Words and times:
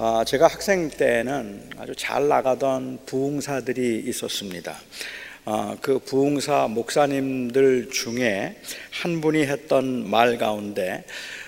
아, 0.00 0.22
제가 0.24 0.46
학생 0.46 0.90
때는 0.90 1.70
아주 1.76 1.92
잘 1.96 2.28
나가던 2.28 3.00
부흥사들이 3.04 4.04
있었습니다. 4.06 4.78
아, 5.44 5.76
그 5.80 5.98
부흥사 5.98 6.68
목사님들 6.68 7.90
중에 7.90 8.54
한 8.92 9.20
분이 9.20 9.42
했던 9.42 10.08
말 10.08 10.38
가운데 10.38 11.04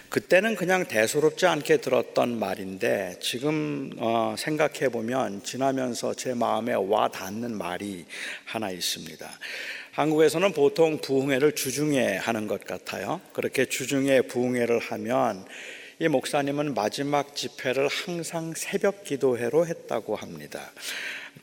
그때는 0.08 0.56
그냥 0.56 0.84
대수롭지 0.84 1.46
않게 1.46 1.76
들었던 1.76 2.40
말인데 2.40 3.18
지금 3.20 3.92
어, 3.98 4.34
생각해 4.36 4.88
보면 4.88 5.44
지나면서 5.44 6.14
제 6.14 6.34
마음에 6.34 6.74
와 6.74 7.06
닿는 7.06 7.56
말이 7.56 8.04
하나 8.46 8.72
있습니다. 8.72 9.30
한국에서는 9.92 10.52
보통 10.54 10.98
부흥회를 11.00 11.54
주중에 11.54 12.16
하는 12.16 12.48
것 12.48 12.64
같아요. 12.64 13.20
그렇게 13.32 13.66
주중에 13.66 14.22
부흥회를 14.22 14.80
하면 14.80 15.44
이 16.02 16.08
목사님은 16.08 16.72
마지막 16.72 17.36
집회를 17.36 17.86
항상 17.88 18.54
새벽 18.56 19.04
기도회로 19.04 19.66
했다고 19.66 20.16
합니다. 20.16 20.72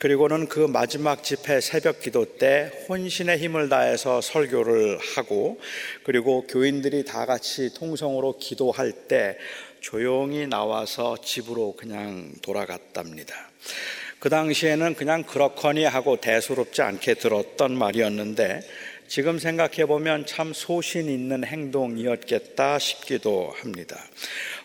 그리고는 0.00 0.48
그 0.48 0.58
마지막 0.58 1.22
집회 1.22 1.60
새벽 1.60 2.00
기도 2.00 2.24
때 2.38 2.72
혼신의 2.88 3.38
힘을 3.38 3.68
다해서 3.68 4.20
설교를 4.20 4.98
하고 5.14 5.60
그리고 6.02 6.44
교인들이 6.48 7.04
다 7.04 7.24
같이 7.24 7.72
통성으로 7.72 8.38
기도할 8.38 8.90
때 9.06 9.38
조용히 9.80 10.48
나와서 10.48 11.16
집으로 11.22 11.76
그냥 11.76 12.32
돌아갔답니다. 12.42 13.36
그 14.18 14.28
당시에는 14.28 14.94
그냥 14.96 15.22
그렇거니 15.22 15.84
하고 15.84 16.20
대수롭지 16.20 16.82
않게 16.82 17.14
들었던 17.14 17.78
말이었는데 17.78 18.62
지금 19.08 19.38
생각해 19.38 19.86
보면 19.86 20.26
참 20.26 20.52
소신 20.52 21.08
있는 21.08 21.42
행동이었겠다 21.42 22.78
싶기도 22.78 23.54
합니다. 23.56 23.98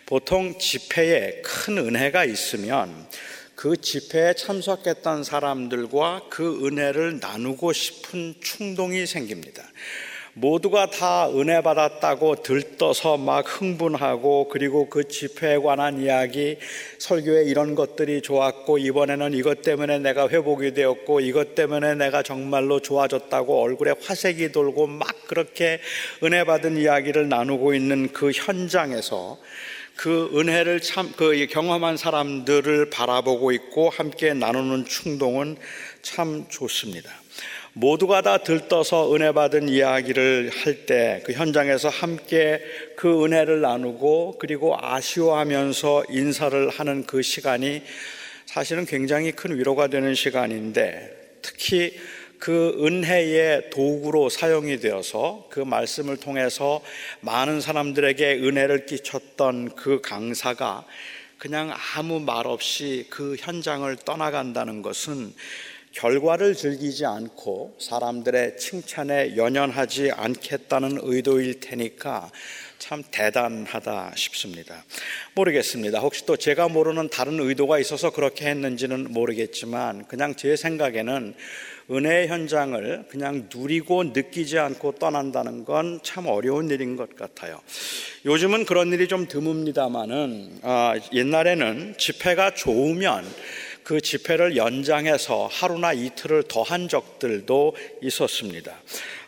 보통 0.04 0.58
집회에 0.58 1.40
큰 1.42 1.78
은혜가 1.78 2.26
있으면 2.26 3.08
그 3.54 3.80
집회에 3.80 4.34
참석했던 4.34 5.24
사람들과 5.24 6.26
그 6.28 6.66
은혜를 6.66 7.20
나누고 7.20 7.72
싶은 7.72 8.34
충동이 8.42 9.06
생깁니다. 9.06 9.62
모두가 10.36 10.90
다 10.90 11.28
은혜 11.30 11.62
받았다고 11.62 12.42
들떠서 12.42 13.16
막 13.18 13.44
흥분하고 13.46 14.48
그리고 14.48 14.88
그 14.88 15.06
집회에 15.06 15.58
관한 15.58 16.00
이야기 16.02 16.58
설교에 16.98 17.44
이런 17.44 17.76
것들이 17.76 18.20
좋았고 18.20 18.78
이번에는 18.78 19.32
이것 19.32 19.62
때문에 19.62 20.00
내가 20.00 20.28
회복이 20.28 20.74
되었고 20.74 21.20
이것 21.20 21.54
때문에 21.54 21.94
내가 21.94 22.24
정말로 22.24 22.80
좋아졌다고 22.80 23.62
얼굴에 23.62 23.94
화색이 24.02 24.50
돌고 24.50 24.88
막 24.88 25.08
그렇게 25.28 25.78
은혜 26.24 26.42
받은 26.42 26.78
이야기를 26.78 27.28
나누고 27.28 27.72
있는 27.74 28.12
그 28.12 28.32
현장에서 28.32 29.38
그 29.94 30.30
은혜를 30.34 30.80
참, 30.80 31.12
그 31.16 31.46
경험한 31.46 31.96
사람들을 31.96 32.90
바라보고 32.90 33.52
있고 33.52 33.88
함께 33.90 34.34
나누는 34.34 34.86
충동은 34.86 35.56
참 36.02 36.46
좋습니다. 36.48 37.23
모두가 37.76 38.22
다 38.22 38.38
들떠서 38.38 39.12
은혜 39.14 39.32
받은 39.32 39.68
이야기를 39.68 40.50
할 40.54 40.86
때 40.86 41.22
그 41.24 41.32
현장에서 41.32 41.88
함께 41.88 42.60
그 42.96 43.24
은혜를 43.24 43.60
나누고 43.60 44.36
그리고 44.38 44.76
아쉬워하면서 44.80 46.04
인사를 46.08 46.68
하는 46.68 47.04
그 47.04 47.22
시간이 47.22 47.82
사실은 48.46 48.84
굉장히 48.86 49.32
큰 49.32 49.58
위로가 49.58 49.88
되는 49.88 50.14
시간인데 50.14 51.38
특히 51.42 51.98
그 52.38 52.76
은혜의 52.78 53.70
도구로 53.70 54.28
사용이 54.28 54.78
되어서 54.78 55.48
그 55.50 55.58
말씀을 55.60 56.18
통해서 56.18 56.80
많은 57.22 57.60
사람들에게 57.60 58.34
은혜를 58.34 58.86
끼쳤던 58.86 59.74
그 59.74 60.00
강사가 60.00 60.84
그냥 61.38 61.74
아무 61.96 62.20
말 62.20 62.46
없이 62.46 63.06
그 63.10 63.34
현장을 63.38 63.94
떠나간다는 64.04 64.82
것은 64.82 65.32
결과를 65.94 66.54
즐기지 66.54 67.06
않고 67.06 67.76
사람들의 67.78 68.56
칭찬에 68.56 69.36
연연하지 69.36 70.10
않겠다는 70.10 70.98
의도일 71.02 71.60
테니까 71.60 72.30
참 72.78 73.02
대단하다 73.10 74.12
싶습니다. 74.16 74.84
모르겠습니다. 75.34 76.00
혹시 76.00 76.26
또 76.26 76.36
제가 76.36 76.68
모르는 76.68 77.08
다른 77.10 77.38
의도가 77.38 77.78
있어서 77.78 78.10
그렇게 78.10 78.46
했는지는 78.46 79.12
모르겠지만 79.12 80.06
그냥 80.06 80.34
제 80.34 80.56
생각에는 80.56 81.34
은혜의 81.90 82.28
현장을 82.28 83.04
그냥 83.08 83.48
누리고 83.54 84.04
느끼지 84.04 84.58
않고 84.58 84.92
떠난다는 84.92 85.64
건 85.64 86.00
참 86.02 86.26
어려운 86.26 86.70
일인 86.70 86.96
것 86.96 87.14
같아요. 87.14 87.60
요즘은 88.24 88.64
그런 88.64 88.92
일이 88.92 89.06
좀 89.06 89.28
드뭅니다만은 89.28 90.60
아, 90.62 90.94
옛날에는 91.12 91.94
집회가 91.98 92.52
좋으면 92.54 93.24
그 93.84 94.00
집회를 94.00 94.56
연장해서 94.56 95.48
하루나 95.52 95.92
이틀을 95.92 96.44
더한 96.48 96.88
적들도 96.88 97.76
있었습니다. 98.02 98.74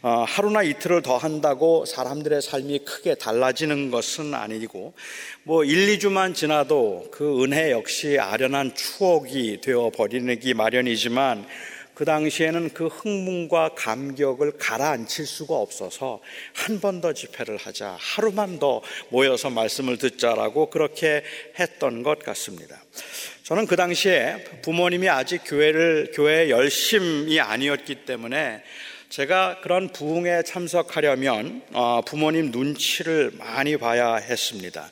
어, 0.02 0.24
하루나 0.26 0.62
이틀을 0.62 1.02
더 1.02 1.16
한다고 1.18 1.84
사람들의 1.84 2.40
삶이 2.40 2.80
크게 2.80 3.16
달라지는 3.16 3.90
것은 3.90 4.34
아니고 4.34 4.94
뭐 5.42 5.62
1, 5.64 5.98
2주만 5.98 6.34
지나도 6.34 7.08
그 7.10 7.44
은혜 7.44 7.70
역시 7.70 8.18
아련한 8.18 8.74
추억이 8.74 9.60
되어 9.60 9.90
버리기 9.94 10.54
마련이지만 10.54 11.46
그 11.94 12.04
당시에는 12.04 12.74
그 12.74 12.88
흥분과 12.88 13.70
감격을 13.74 14.58
가라앉힐 14.58 15.26
수가 15.26 15.54
없어서 15.54 16.20
한 16.52 16.78
번 16.80 17.00
더 17.00 17.14
집회를 17.14 17.56
하자, 17.56 17.96
하루만 17.98 18.58
더 18.58 18.82
모여서 19.08 19.48
말씀을 19.48 19.96
듣자라고 19.96 20.68
그렇게 20.68 21.22
했던 21.58 22.02
것 22.02 22.18
같습니다. 22.18 22.82
저는 23.46 23.66
그 23.66 23.76
당시에 23.76 24.42
부모님이 24.62 25.08
아직 25.08 25.42
교회를, 25.44 26.10
교회 26.12 26.50
열심이 26.50 27.38
아니었기 27.38 28.04
때문에 28.04 28.60
제가 29.08 29.60
그런 29.60 29.92
부흥에 29.92 30.42
참석하려면 30.42 31.62
어, 31.70 32.00
부모님 32.04 32.50
눈치를 32.50 33.30
많이 33.38 33.76
봐야 33.76 34.16
했습니다. 34.16 34.90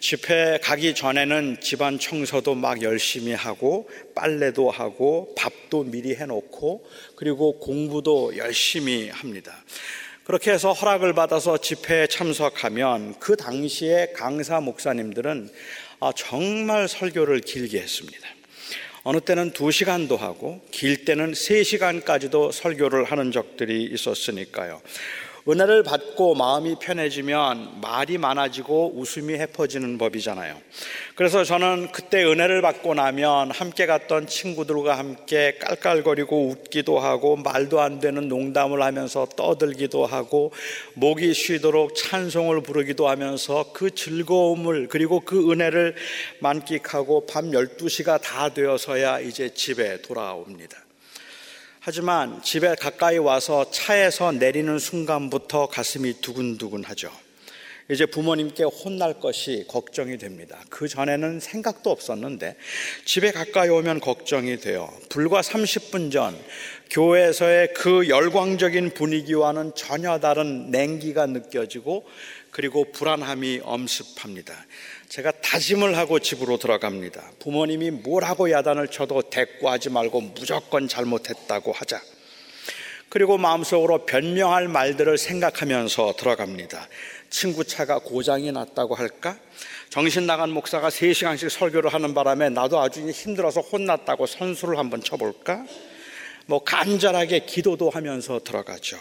집회 0.00 0.58
가기 0.60 0.96
전에는 0.96 1.58
집안 1.60 2.00
청소도 2.00 2.56
막 2.56 2.82
열심히 2.82 3.32
하고 3.32 3.88
빨래도 4.16 4.70
하고 4.70 5.32
밥도 5.38 5.84
미리 5.84 6.16
해놓고 6.16 6.84
그리고 7.14 7.60
공부도 7.60 8.36
열심히 8.38 9.08
합니다. 9.08 9.54
그렇게 10.24 10.50
해서 10.52 10.72
허락을 10.72 11.12
받아서 11.12 11.58
집회에 11.58 12.06
참석하면 12.06 13.20
그 13.20 13.36
당시에 13.36 14.14
강사 14.16 14.58
목사님들은 14.58 15.48
아, 15.48 15.83
정말 16.12 16.88
설교를 16.88 17.40
길게 17.40 17.80
했습니다. 17.80 18.28
어느 19.02 19.20
때는 19.20 19.52
두 19.52 19.70
시간도 19.70 20.16
하고 20.16 20.66
길 20.70 21.04
때는 21.04 21.34
세 21.34 21.62
시간까지도 21.62 22.52
설교를 22.52 23.04
하는 23.04 23.32
적들이 23.32 23.84
있었으니까요. 23.84 24.80
은혜를 25.46 25.82
받고 25.82 26.34
마음이 26.34 26.76
편해지면 26.80 27.82
말이 27.82 28.16
많아지고 28.16 28.94
웃음이 28.96 29.34
해퍼지는 29.34 29.98
법이잖아요. 29.98 30.58
그래서 31.16 31.44
저는 31.44 31.92
그때 31.92 32.24
은혜를 32.24 32.62
받고 32.62 32.94
나면 32.94 33.50
함께 33.50 33.84
갔던 33.84 34.26
친구들과 34.26 34.96
함께 34.96 35.58
깔깔거리고 35.60 36.48
웃기도 36.48 36.98
하고 36.98 37.36
말도 37.36 37.82
안 37.82 38.00
되는 38.00 38.26
농담을 38.26 38.82
하면서 38.82 39.26
떠들기도 39.36 40.06
하고 40.06 40.50
목이 40.94 41.34
쉬도록 41.34 41.94
찬송을 41.94 42.62
부르기도 42.62 43.08
하면서 43.08 43.66
그 43.74 43.94
즐거움을 43.94 44.88
그리고 44.88 45.20
그 45.20 45.52
은혜를 45.52 45.94
만끽하고 46.38 47.26
밤 47.26 47.50
12시가 47.50 48.18
다 48.22 48.48
되어서야 48.48 49.20
이제 49.20 49.52
집에 49.52 50.00
돌아옵니다. 50.00 50.83
하지만 51.86 52.42
집에 52.42 52.74
가까이 52.76 53.18
와서 53.18 53.70
차에서 53.70 54.32
내리는 54.32 54.78
순간부터 54.78 55.66
가슴이 55.66 56.22
두근두근 56.22 56.82
하죠. 56.82 57.10
이제 57.90 58.06
부모님께 58.06 58.64
혼날 58.64 59.20
것이 59.20 59.66
걱정이 59.68 60.16
됩니다. 60.16 60.58
그 60.70 60.88
전에는 60.88 61.40
생각도 61.40 61.90
없었는데 61.90 62.56
집에 63.04 63.32
가까이 63.32 63.68
오면 63.68 64.00
걱정이 64.00 64.56
돼요. 64.60 64.90
불과 65.10 65.42
30분 65.42 66.10
전 66.10 66.34
교회에서의 66.90 67.74
그 67.74 68.08
열광적인 68.08 68.94
분위기와는 68.94 69.74
전혀 69.74 70.18
다른 70.20 70.70
냉기가 70.70 71.26
느껴지고 71.26 72.06
그리고 72.50 72.92
불안함이 72.92 73.62
엄습합니다. 73.64 74.54
제가 75.08 75.32
다짐을 75.32 75.96
하고 75.96 76.20
집으로 76.20 76.56
들어갑니다. 76.56 77.32
부모님이 77.40 77.90
뭐라고 77.90 78.50
야단을 78.50 78.88
쳐도 78.88 79.22
대꾸하지 79.22 79.90
말고 79.90 80.20
무조건 80.20 80.86
잘못했다고 80.86 81.72
하자. 81.72 82.00
그리고 83.08 83.38
마음속으로 83.38 84.06
변명할 84.06 84.68
말들을 84.68 85.18
생각하면서 85.18 86.14
들어갑니다. 86.16 86.88
친구 87.30 87.64
차가 87.64 87.98
고장이 87.98 88.50
났다고 88.52 88.94
할까? 88.94 89.36
정신 89.88 90.26
나간 90.26 90.50
목사가 90.50 90.88
3시간씩 90.88 91.48
설교를 91.48 91.92
하는 91.92 92.14
바람에 92.14 92.48
나도 92.50 92.80
아주 92.80 93.08
힘들어서 93.08 93.60
혼났다고 93.60 94.26
선수를 94.26 94.78
한번 94.78 95.00
쳐볼까? 95.00 95.64
뭐 96.46 96.62
간절하게 96.62 97.46
기도도 97.46 97.90
하면서 97.90 98.40
들어가죠. 98.42 98.98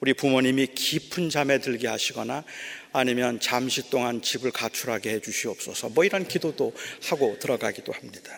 우리 0.00 0.12
부모님이 0.12 0.68
깊은 0.74 1.30
잠에 1.30 1.58
들게 1.58 1.88
하시거나 1.88 2.44
아니면 2.92 3.40
잠시 3.40 3.90
동안 3.90 4.22
집을 4.22 4.52
가출하게 4.52 5.10
해 5.10 5.20
주시옵소서. 5.20 5.88
뭐 5.90 6.04
이런 6.04 6.28
기도도 6.28 6.72
하고 7.08 7.38
들어가기도 7.38 7.92
합니다. 7.92 8.30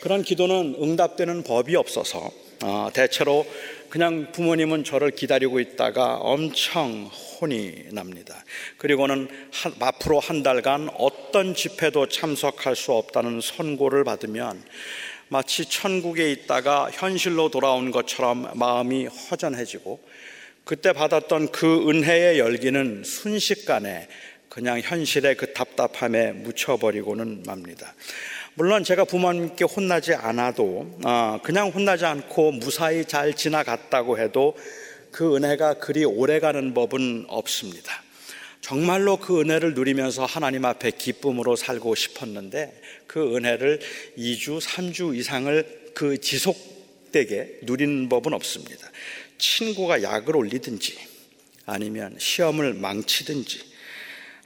그런 0.00 0.22
기도는 0.22 0.76
응답되는 0.80 1.42
법이 1.42 1.74
없어서 1.74 2.30
어, 2.62 2.88
대체로 2.92 3.46
그냥 3.88 4.30
부모님은 4.32 4.84
저를 4.84 5.10
기다리고 5.10 5.60
있다가 5.60 6.16
엄청 6.16 7.10
혼이 7.40 7.86
납니다. 7.92 8.44
그리고는 8.76 9.28
한, 9.52 9.74
앞으로 9.80 10.20
한 10.20 10.42
달간 10.42 10.88
어떤 10.98 11.54
집회도 11.54 12.08
참석할 12.08 12.76
수 12.76 12.92
없다는 12.92 13.40
선고를 13.40 14.04
받으면 14.04 14.62
마치 15.28 15.64
천국에 15.64 16.30
있다가 16.30 16.88
현실로 16.92 17.50
돌아온 17.50 17.90
것처럼 17.90 18.50
마음이 18.54 19.06
허전해지고 19.06 20.00
그때 20.64 20.92
받았던 20.92 21.50
그 21.52 21.88
은혜의 21.88 22.38
열기는 22.38 23.02
순식간에 23.04 24.08
그냥 24.48 24.80
현실의 24.80 25.36
그 25.36 25.52
답답함에 25.52 26.32
묻혀버리고는 26.32 27.42
맙니다. 27.46 27.94
물론 28.54 28.84
제가 28.84 29.04
부모님께 29.04 29.64
혼나지 29.64 30.14
않아도 30.14 30.98
어, 31.04 31.38
그냥 31.42 31.68
혼나지 31.68 32.06
않고 32.06 32.52
무사히 32.52 33.04
잘 33.04 33.34
지나갔다고 33.34 34.18
해도 34.18 34.56
그 35.10 35.36
은혜가 35.36 35.74
그리 35.74 36.04
오래가는 36.04 36.72
법은 36.72 37.26
없습니다. 37.28 38.05
정말로 38.66 39.16
그 39.18 39.40
은혜를 39.40 39.74
누리면서 39.74 40.24
하나님 40.24 40.64
앞에 40.64 40.90
기쁨으로 40.90 41.54
살고 41.54 41.94
싶었는데 41.94 42.82
그 43.06 43.36
은혜를 43.36 43.78
2주, 44.18 44.60
3주 44.60 45.16
이상을 45.16 45.92
그 45.94 46.20
지속되게 46.20 47.60
누리는 47.62 48.08
법은 48.08 48.32
없습니다. 48.32 48.90
친구가 49.38 50.02
약을 50.02 50.34
올리든지 50.34 50.98
아니면 51.64 52.16
시험을 52.18 52.74
망치든지 52.74 53.60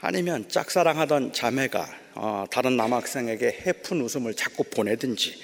아니면 0.01 0.47
짝사랑하던 0.51 1.33
자매가 1.33 1.99
어, 2.17 2.45
다른 2.51 2.77
남학생에게 2.77 3.63
해픈 3.65 4.03
웃음을 4.03 4.35
자꾸 4.35 4.65
보내든지 4.65 5.35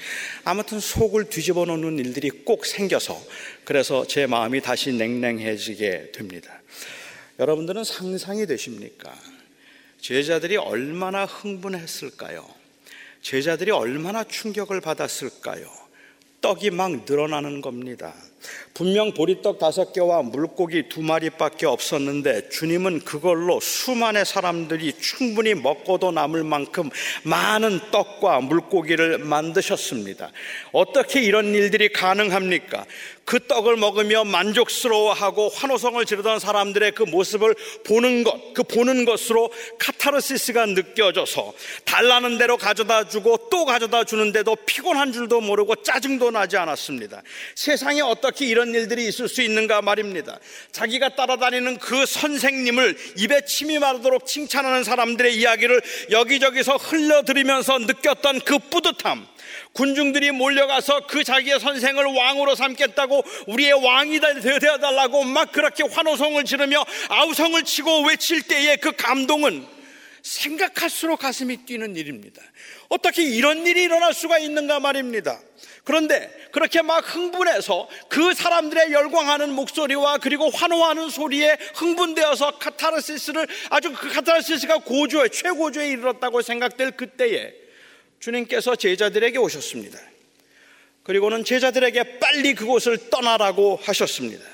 아무튼 0.45 0.81
속을 0.81 1.31
뒤집어 1.31 1.65
놓는 1.65 1.99
일들이 1.99 2.29
꼭 2.29 2.67
생겨서 2.67 3.19
그래서 3.65 4.07
제 4.07 4.27
마음이 4.27 4.61
다시 4.61 4.93
냉랭해지게 4.93 6.13
됩니다. 6.13 6.61
여러분들은 7.39 7.85
상상이 7.85 8.47
되십니까? 8.47 9.15
제자들이 10.01 10.57
얼마나 10.57 11.25
흥분했을까요? 11.25 12.47
제자들이 13.21 13.71
얼마나 13.71 14.25
충격을 14.25 14.81
받았을까요? 14.81 15.69
떡이 16.41 16.71
막 16.71 17.05
늘어나는 17.05 17.61
겁니다. 17.61 18.15
분명 18.75 19.13
보리떡 19.13 19.59
다섯 19.59 19.93
개와 19.93 20.23
물고기 20.23 20.89
두 20.89 21.01
마리밖에 21.01 21.67
없었는데 21.67 22.51
주님은 22.51 23.01
그걸로 23.01 23.59
수많은 23.59 24.25
사람들이 24.25 24.93
충분히 25.01 25.55
먹고도 25.55 26.13
남을 26.13 26.45
만큼 26.45 26.91
많은 27.23 27.81
떡과 27.91 28.41
물고기를 28.41 29.19
만드셨습니다. 29.19 30.31
어떻게 30.73 31.23
이런 31.23 31.55
일들이 31.55 31.89
가능합니까? 31.89 32.85
그 33.25 33.45
떡을 33.45 33.77
먹으며 33.77 34.23
만족스러워하고 34.25 35.49
환호성을 35.49 36.05
지르던 36.07 36.39
사람들의 36.39 36.93
그 36.93 37.03
모습을 37.03 37.57
보는 37.85 38.23
것, 38.23 38.55
그 38.55 38.63
보는 38.63 39.05
것으로 39.05 39.51
카타르시스가 39.81 40.67
느껴져서 40.67 41.53
달라는 41.85 42.39
대로 42.39 42.57
가져다 42.57 43.09
주고 43.09 43.49
또 43.51 43.65
가져다 43.65 44.05
주는데도 44.05 44.55
피곤한 44.65 45.13
줄도 45.13 45.41
모르고 45.41 45.77
짜증도 45.77 46.31
나지 46.31 46.57
않았습니다. 46.57 47.23
세상에 47.57 48.01
어 48.01 48.15
떻게 48.27 48.47
이런 48.47 48.75
일들이 48.75 49.07
있을 49.07 49.29
수 49.29 49.41
있는가 49.41 49.83
말입니다. 49.83 50.41
자기가 50.73 51.11
따라다니는 51.11 51.79
그 51.79 52.05
선생님을 52.05 52.99
입에 53.19 53.45
침이 53.45 53.79
마르도록 53.79 54.27
칭찬하는 54.27 54.83
사람들의 54.83 55.37
이야기를 55.37 55.81
여기저기서 56.11 56.77
흘려들이면서 56.77 57.79
느꼈던 57.79 58.41
그 58.41 58.59
뿌듯함, 58.59 59.29
군중들이 59.75 60.33
몰려가서 60.33 61.07
그 61.07 61.23
자기의 61.23 61.61
선생을 61.61 62.05
왕으로 62.05 62.57
삼겠다고 62.57 63.23
우리의 63.47 63.75
왕이 63.75 64.19
되어달라고 64.61 65.23
막 65.23 65.53
그렇게 65.53 65.85
환호성을 65.85 66.43
지르며 66.45 66.85
아우성을 67.09 67.63
치고 67.63 68.09
외칠 68.09 68.43
때의 68.43 68.79
그 68.79 68.91
감동은 68.97 69.67
생각할수록 70.23 71.21
가슴이 71.21 71.59
뛰는 71.59 71.95
일입니다. 71.95 72.43
어떻게 72.89 73.23
이런 73.23 73.65
일이 73.65 73.85
일어날 73.85 74.13
수가 74.13 74.39
있는가 74.39 74.81
말입니다. 74.81 75.39
그런데 75.87 76.29
그렇게 76.51 76.83
막 76.83 77.15
흥분해서 77.15 77.89
그 78.09 78.35
사람들의 78.35 78.91
열광하는 78.91 79.53
목소리와 79.53 80.19
그리고 80.19 80.51
환호하는 80.51 81.11
소리에 81.11 81.57
흥분되어서 81.77 82.59
카타르시스를 82.59 83.47
아주 83.71 83.93
그 83.93 84.13
카타르시스가 84.13 84.79
고조에 84.79 85.29
최고조에 85.29 85.89
이르렀다고 85.91 86.43
생각될 86.43 86.91
그때에 86.93 87.55
주님께서 88.19 88.75
제자들에게 88.75 89.39
오셨습니다. 89.39 89.97
그리고는 91.05 91.45
제자들에게 91.45 92.19
빨리 92.19 92.55
그곳을 92.55 93.09
떠나라고 93.09 93.79
하셨습니다. 93.85 94.45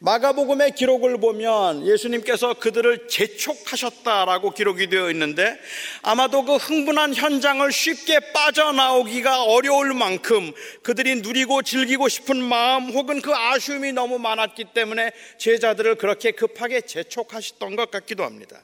마가복음의 0.00 0.72
기록을 0.72 1.18
보면 1.18 1.86
예수님께서 1.86 2.54
그들을 2.54 3.08
재촉하셨다라고 3.08 4.50
기록이 4.50 4.88
되어 4.88 5.10
있는데 5.10 5.58
아마도 6.02 6.44
그 6.44 6.56
흥분한 6.56 7.14
현장을 7.14 7.70
쉽게 7.70 8.32
빠져나오기가 8.32 9.44
어려울 9.44 9.94
만큼 9.94 10.52
그들이 10.82 11.16
누리고 11.16 11.62
즐기고 11.62 12.08
싶은 12.08 12.42
마음 12.42 12.90
혹은 12.90 13.22
그 13.22 13.32
아쉬움이 13.34 13.92
너무 13.92 14.18
많았기 14.18 14.66
때문에 14.74 15.12
제자들을 15.38 15.96
그렇게 15.96 16.32
급하게 16.32 16.82
재촉하셨던 16.82 17.76
것 17.76 17.90
같기도 17.90 18.24
합니다. 18.24 18.60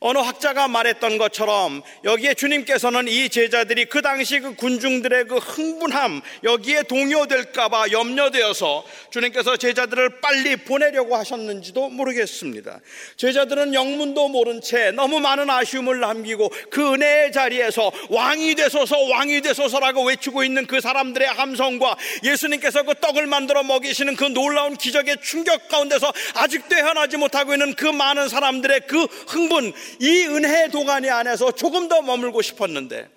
어느 0.00 0.18
학자가 0.18 0.68
말했던 0.68 1.16
것처럼 1.18 1.82
여기에 2.04 2.34
주님께서는 2.34 3.08
이 3.08 3.28
제자들이 3.28 3.86
그 3.86 4.02
당시 4.02 4.40
그 4.40 4.54
군중들의 4.54 5.24
그 5.24 5.36
흥분함 5.36 6.20
여기에 6.44 6.82
동요될까봐 6.84 7.90
염려되어서 7.92 8.84
주님께서 9.10 9.56
제자들을 9.56 10.20
빨리 10.20 10.56
보내려고 10.56 11.16
하셨는지도 11.16 11.88
모르겠습니다. 11.88 12.80
제자들은 13.16 13.72
영문도 13.72 14.28
모른 14.28 14.60
채 14.60 14.90
너무 14.90 15.18
많은 15.20 15.48
아쉬움을 15.48 16.00
남기고 16.00 16.50
그 16.70 16.94
은혜의 16.94 17.32
자리에서 17.32 17.90
왕이 18.10 18.54
되소서 18.54 18.98
왕이 18.98 19.40
되소서라고 19.40 20.04
외치고 20.04 20.44
있는 20.44 20.66
그 20.66 20.80
사람들의 20.80 21.26
함성과 21.26 21.96
예수님께서 22.22 22.82
그 22.82 22.94
떡을 23.00 23.26
만들어 23.26 23.62
먹이시는 23.62 24.16
그 24.16 24.24
놀라운 24.24 24.76
기적의 24.76 25.18
충격 25.22 25.68
가운데서 25.68 26.12
아직도 26.34 26.76
헤어나지 26.76 27.16
못하고 27.16 27.54
있는 27.54 27.74
그 27.74 27.86
많은 27.86 28.28
사람들의 28.28 28.80
그 28.86 29.04
흥분 29.26 29.72
이 30.00 30.26
은혜의 30.26 30.70
도가니 30.70 31.10
안에서 31.10 31.52
조금 31.52 31.88
더 31.88 32.02
머물고 32.02 32.42
싶었는데 32.42 33.08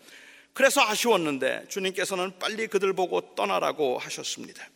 그래서 0.53 0.81
아쉬웠는데 0.81 1.65
주님께서는 1.69 2.33
빨리 2.39 2.67
그들 2.67 2.93
보고 2.93 3.21
떠나라고 3.35 3.97
하셨습니다. 3.97 4.67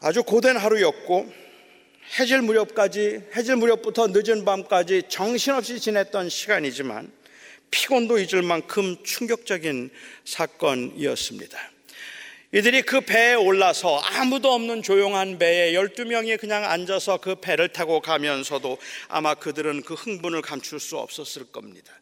아주 0.00 0.22
고된 0.22 0.56
하루였고 0.56 1.32
해질 2.18 2.42
무렵까지 2.42 3.22
해질 3.34 3.56
무렵부터 3.56 4.08
늦은 4.08 4.44
밤까지 4.44 5.04
정신없이 5.08 5.80
지냈던 5.80 6.28
시간이지만 6.28 7.10
피곤도 7.70 8.18
잊을 8.18 8.42
만큼 8.42 8.96
충격적인 9.02 9.90
사건이었습니다. 10.24 11.75
이들이 12.56 12.80
그 12.80 13.02
배에 13.02 13.34
올라서 13.34 13.98
아무도 13.98 14.50
없는 14.54 14.82
조용한 14.82 15.38
배에 15.38 15.74
12명이 15.74 16.40
그냥 16.40 16.64
앉아서 16.64 17.18
그 17.18 17.34
배를 17.34 17.68
타고 17.68 18.00
가면서도 18.00 18.78
아마 19.08 19.34
그들은 19.34 19.82
그 19.82 19.92
흥분을 19.92 20.40
감출 20.40 20.80
수 20.80 20.96
없었을 20.96 21.44
겁니다. 21.52 21.92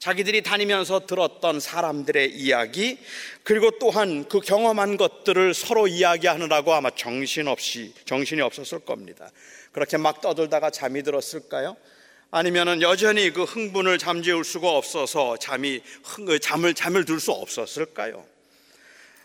자기들이 0.00 0.42
다니면서 0.42 1.06
들었던 1.06 1.60
사람들의 1.60 2.32
이야기, 2.32 2.98
그리고 3.44 3.70
또한 3.78 4.28
그 4.28 4.40
경험한 4.40 4.96
것들을 4.96 5.54
서로 5.54 5.86
이야기하느라고 5.86 6.74
아마 6.74 6.90
정신없이, 6.90 7.94
정신이 8.04 8.40
없었을 8.40 8.80
겁니다. 8.80 9.30
그렇게 9.70 9.98
막 9.98 10.20
떠들다가 10.20 10.70
잠이 10.70 11.04
들었을까요? 11.04 11.76
아니면은 12.32 12.82
여전히 12.82 13.30
그 13.30 13.44
흥분을 13.44 13.98
잠재울 13.98 14.42
수가 14.42 14.68
없어서 14.68 15.36
잠이, 15.36 15.80
잠을, 16.40 16.74
잠을 16.74 17.04
들 17.04 17.20
수 17.20 17.30
없었을까요? 17.30 18.31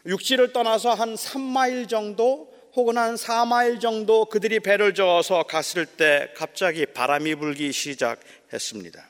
육지를 0.08 0.54
떠나서 0.54 0.94
한 0.94 1.16
3마일 1.16 1.90
정도 1.90 2.50
혹은 2.76 2.98
한 2.98 3.16
4마일 3.16 3.82
정도 3.82 4.26
그들이 4.26 4.62
배를 4.62 4.94
저어서 4.94 5.44
갔을 5.44 5.86
때 5.86 6.30
갑자기 6.34 6.86
바람이 6.86 7.36
불기 7.36 7.74
시작했습니다. 7.74 9.06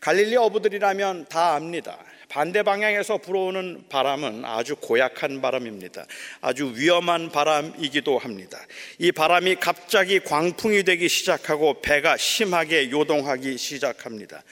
갈릴리 0.00 0.36
어부들이라면 0.36 1.26
다 1.28 1.54
압니다. 1.54 1.98
반대 2.28 2.64
방향에서 2.64 3.18
불어오는 3.18 3.84
바람은 3.88 4.44
아주 4.44 4.74
고약한 4.74 5.40
바람입니다. 5.40 6.04
아주 6.40 6.72
위험한 6.74 7.30
바람이기도 7.30 8.18
합니다. 8.18 8.58
이 8.98 9.12
바람이 9.12 9.56
갑자기 9.56 10.18
광풍이 10.18 10.82
되기 10.82 11.08
시작하고 11.08 11.80
배가 11.80 12.16
심하게 12.16 12.90
요동하기 12.90 13.56
시작합니다. 13.56 14.42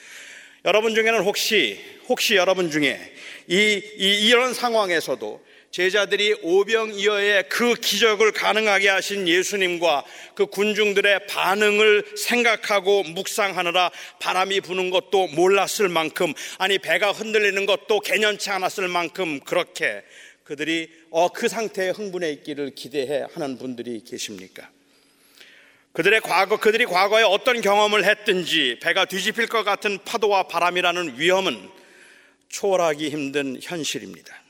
여러분 0.63 0.95
중에는 0.95 1.23
혹시 1.23 1.77
혹시 2.07 2.35
여러분 2.35 2.71
중에 2.71 3.13
이, 3.47 3.81
이 3.97 4.27
이런 4.29 4.53
상황에서도 4.53 5.41
제자들이 5.73 6.35
오병이어의 6.43 7.49
그 7.49 7.73
기적을 7.73 8.31
가능하게 8.31 8.89
하신 8.89 9.27
예수님과 9.27 10.05
그 10.35 10.45
군중들의 10.45 11.25
반응을 11.25 12.05
생각하고 12.15 13.01
묵상하느라 13.01 13.89
바람이 14.19 14.61
부는 14.61 14.91
것도 14.91 15.29
몰랐을 15.29 15.89
만큼 15.89 16.31
아니 16.59 16.77
배가 16.77 17.11
흔들리는 17.11 17.65
것도 17.65 18.01
개년치 18.01 18.51
않았을 18.51 18.87
만큼 18.87 19.39
그렇게 19.39 20.03
그들이 20.43 20.91
어, 21.09 21.29
그 21.29 21.47
상태에 21.47 21.89
흥분해 21.89 22.29
있기를 22.33 22.75
기대해 22.75 23.25
하는 23.33 23.57
분들이 23.57 24.03
계십니까? 24.03 24.69
그들의 25.93 26.21
과거, 26.21 26.57
그들이 26.57 26.85
과거에 26.85 27.23
어떤 27.23 27.61
경험을 27.61 28.05
했든지 28.05 28.77
배가 28.79 29.05
뒤집힐 29.05 29.47
것 29.47 29.63
같은 29.63 29.97
파도와 30.05 30.43
바람이라는 30.43 31.19
위험은 31.19 31.67
초월하기 32.49 33.09
힘든 33.09 33.59
현실입니다. 33.59 34.42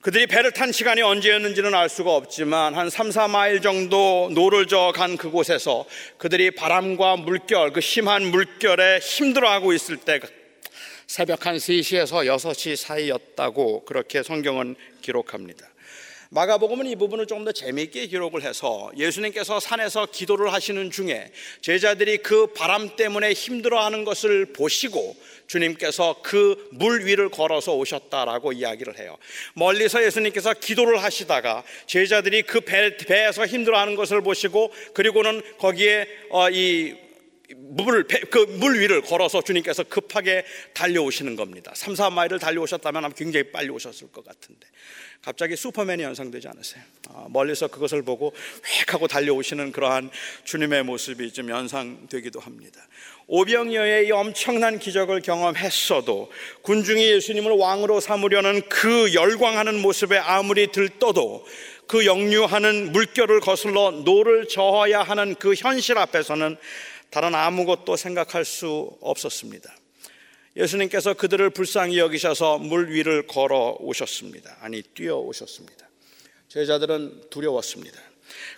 그들이 0.00 0.26
배를 0.26 0.52
탄 0.52 0.70
시간이 0.70 1.02
언제였는지는 1.02 1.74
알 1.74 1.88
수가 1.88 2.14
없지만 2.14 2.74
한 2.74 2.90
3, 2.90 3.08
4마일 3.08 3.62
정도 3.62 4.28
노를 4.32 4.66
저어간 4.66 5.16
그곳에서 5.16 5.84
그들이 6.18 6.52
바람과 6.52 7.16
물결, 7.16 7.72
그 7.72 7.80
심한 7.80 8.24
물결에 8.24 8.98
힘들어하고 8.98 9.72
있을 9.72 9.96
때 9.96 10.20
새벽 11.06 11.46
한 11.46 11.56
3시에서 11.56 12.26
6시 12.26 12.76
사이였다고 12.76 13.84
그렇게 13.84 14.22
성경은 14.22 14.76
기록합니다. 15.02 15.66
마가복음은 16.30 16.86
이 16.86 16.96
부분을 16.96 17.26
조금 17.26 17.44
더 17.44 17.52
재미있게 17.52 18.06
기록을 18.06 18.42
해서 18.42 18.90
예수님께서 18.96 19.60
산에서 19.60 20.06
기도를 20.06 20.52
하시는 20.52 20.90
중에 20.90 21.30
제자들이 21.60 22.18
그 22.18 22.48
바람 22.48 22.96
때문에 22.96 23.32
힘들어하는 23.32 24.04
것을 24.04 24.46
보시고 24.52 25.16
주님께서 25.46 26.16
그 26.22 26.56
물 26.72 27.06
위를 27.06 27.28
걸어서 27.28 27.74
오셨다라고 27.74 28.52
이야기를 28.52 28.98
해요. 28.98 29.16
멀리서 29.54 30.04
예수님께서 30.04 30.54
기도를 30.54 31.02
하시다가 31.02 31.64
제자들이 31.86 32.42
그 32.42 32.60
배, 32.60 32.96
배에서 32.96 33.46
힘들어하는 33.46 33.96
것을 33.96 34.20
보시고 34.20 34.72
그리고는 34.92 35.42
거기에 35.58 36.06
어, 36.30 36.50
이 36.50 36.94
물, 37.54 38.06
그물 38.30 38.80
위를 38.80 39.02
걸어서 39.02 39.40
주님께서 39.40 39.84
급하게 39.84 40.44
달려오시는 40.74 41.36
겁니다. 41.36 41.72
3, 41.74 41.94
4마일을 41.94 42.40
달려오셨다면 42.40 43.14
굉장히 43.14 43.52
빨리 43.52 43.68
오셨을 43.70 44.10
것 44.10 44.24
같은데. 44.24 44.66
갑자기 45.22 45.56
슈퍼맨이 45.56 46.02
연상되지 46.02 46.48
않으세요? 46.48 46.82
아, 47.10 47.26
멀리서 47.30 47.68
그것을 47.68 48.02
보고 48.02 48.32
획 48.80 48.94
하고 48.94 49.06
달려오시는 49.08 49.72
그러한 49.72 50.10
주님의 50.44 50.84
모습이 50.84 51.32
좀 51.32 51.48
연상되기도 51.50 52.40
합니다. 52.40 52.80
오병이어의 53.28 54.06
이 54.06 54.12
엄청난 54.12 54.78
기적을 54.78 55.20
경험했어도 55.22 56.30
군중이 56.62 57.10
예수님을 57.12 57.52
왕으로 57.52 58.00
삼으려는 58.00 58.62
그 58.68 59.14
열광하는 59.14 59.80
모습에 59.80 60.16
아무리 60.16 60.70
들떠도 60.70 61.44
그 61.88 62.04
역류하는 62.04 62.92
물결을 62.92 63.40
거슬러 63.40 63.90
노를 63.90 64.48
저어야 64.48 65.02
하는 65.02 65.34
그 65.36 65.54
현실 65.54 65.98
앞에서는 65.98 66.56
다른 67.10 67.34
아무것도 67.34 67.96
생각할 67.96 68.44
수 68.44 68.96
없었습니다. 69.00 69.74
예수님께서 70.56 71.14
그들을 71.14 71.50
불쌍히 71.50 71.98
여기셔서 71.98 72.58
물 72.58 72.90
위를 72.90 73.26
걸어 73.26 73.76
오셨습니다. 73.78 74.56
아니, 74.60 74.82
뛰어 74.82 75.16
오셨습니다. 75.18 75.88
제자들은 76.48 77.28
두려웠습니다. 77.30 78.00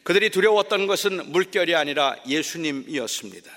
그들이 0.04 0.30
두려웠던 0.30 0.86
것은 0.86 1.32
물결이 1.32 1.74
아니라 1.74 2.16
예수님이었습니다. 2.26 3.50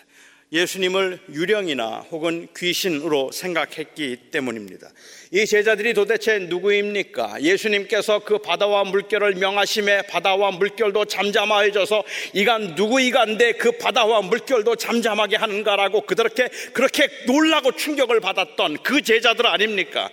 예수님을 0.52 1.20
유령이나 1.32 2.06
혹은 2.12 2.50
귀신으로 2.58 3.32
생각했기 3.32 4.18
때문입니다. 4.32 4.90
이 5.32 5.46
제자들이 5.46 5.94
도대체 5.94 6.40
누구입니까? 6.40 7.42
예수님께서 7.42 8.20
그 8.20 8.38
바다와 8.38 8.84
물결을 8.84 9.36
명하심에 9.36 10.02
바다와 10.08 10.52
물결도 10.52 11.06
잠잠해져서 11.06 12.04
이가 12.34 12.58
누구이간데 12.58 13.54
그 13.54 13.72
바다와 13.78 14.24
물결도 14.24 14.76
잠잠하게 14.76 15.38
하는가라고 15.38 16.02
그렇게 16.02 16.50
그렇게 16.74 17.08
놀라고 17.28 17.72
충격을 17.72 18.20
받았던 18.20 18.84
그 18.84 19.02
제자들 19.02 19.48
아닙니까? 19.48 20.10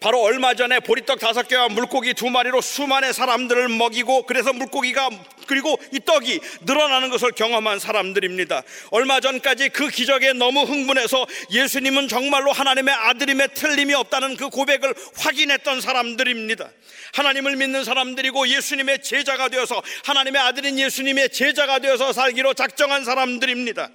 바로 0.00 0.22
얼마 0.22 0.54
전에 0.54 0.80
보리떡 0.80 1.18
다섯 1.18 1.46
개와 1.46 1.68
물고기 1.68 2.14
두 2.14 2.30
마리로 2.30 2.62
수많은 2.62 3.12
사람들을 3.12 3.68
먹이고 3.68 4.22
그래서 4.22 4.50
물고기가 4.50 5.10
그리고 5.46 5.78
이 5.92 6.00
떡이 6.00 6.40
늘어나는 6.62 7.10
것을 7.10 7.32
경험한 7.32 7.78
사람들입니다. 7.78 8.62
얼마 8.92 9.20
전까지 9.20 9.68
그 9.68 9.88
기적에 9.88 10.32
너무 10.32 10.62
흥분해서 10.62 11.26
예수님은 11.50 12.08
정말로 12.08 12.50
하나님의 12.50 12.94
아들임에 12.94 13.48
틀림이 13.48 13.92
없다는 13.92 14.38
그 14.38 14.48
고백을 14.48 14.94
확인했던 15.16 15.82
사람들입니다. 15.82 16.70
하나님을 17.12 17.56
믿는 17.56 17.84
사람들이고 17.84 18.48
예수님의 18.48 19.02
제자가 19.02 19.50
되어서 19.50 19.82
하나님의 20.06 20.40
아들인 20.40 20.78
예수님의 20.78 21.28
제자가 21.28 21.78
되어서 21.78 22.14
살기로 22.14 22.54
작정한 22.54 23.04
사람들입니다. 23.04 23.90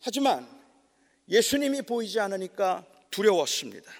하지만 0.00 0.48
예수님이 1.28 1.82
보이지 1.82 2.18
않으니까 2.20 2.84
두려웠습니다. 3.10 3.92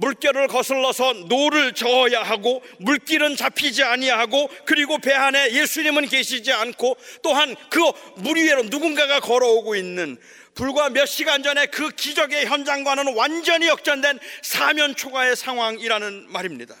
물결을 0.00 0.48
거슬러서 0.48 1.12
노를 1.28 1.74
저어야 1.74 2.22
하고 2.22 2.62
물길은 2.78 3.36
잡히지 3.36 3.82
아니하고 3.82 4.50
그리고 4.64 4.98
배 4.98 5.12
안에 5.12 5.52
예수님은 5.52 6.08
계시지 6.08 6.52
않고 6.52 6.96
또한 7.22 7.54
그 7.68 7.80
물 8.16 8.36
위로 8.36 8.62
누군가가 8.64 9.20
걸어오고 9.20 9.76
있는 9.76 10.18
불과 10.54 10.90
몇 10.90 11.06
시간 11.06 11.42
전에 11.42 11.66
그 11.66 11.90
기적의 11.90 12.46
현장과는 12.46 13.14
완전히 13.14 13.68
역전된 13.68 14.18
사면 14.42 14.94
초과의 14.94 15.36
상황이라는 15.36 16.30
말입니다. 16.30 16.74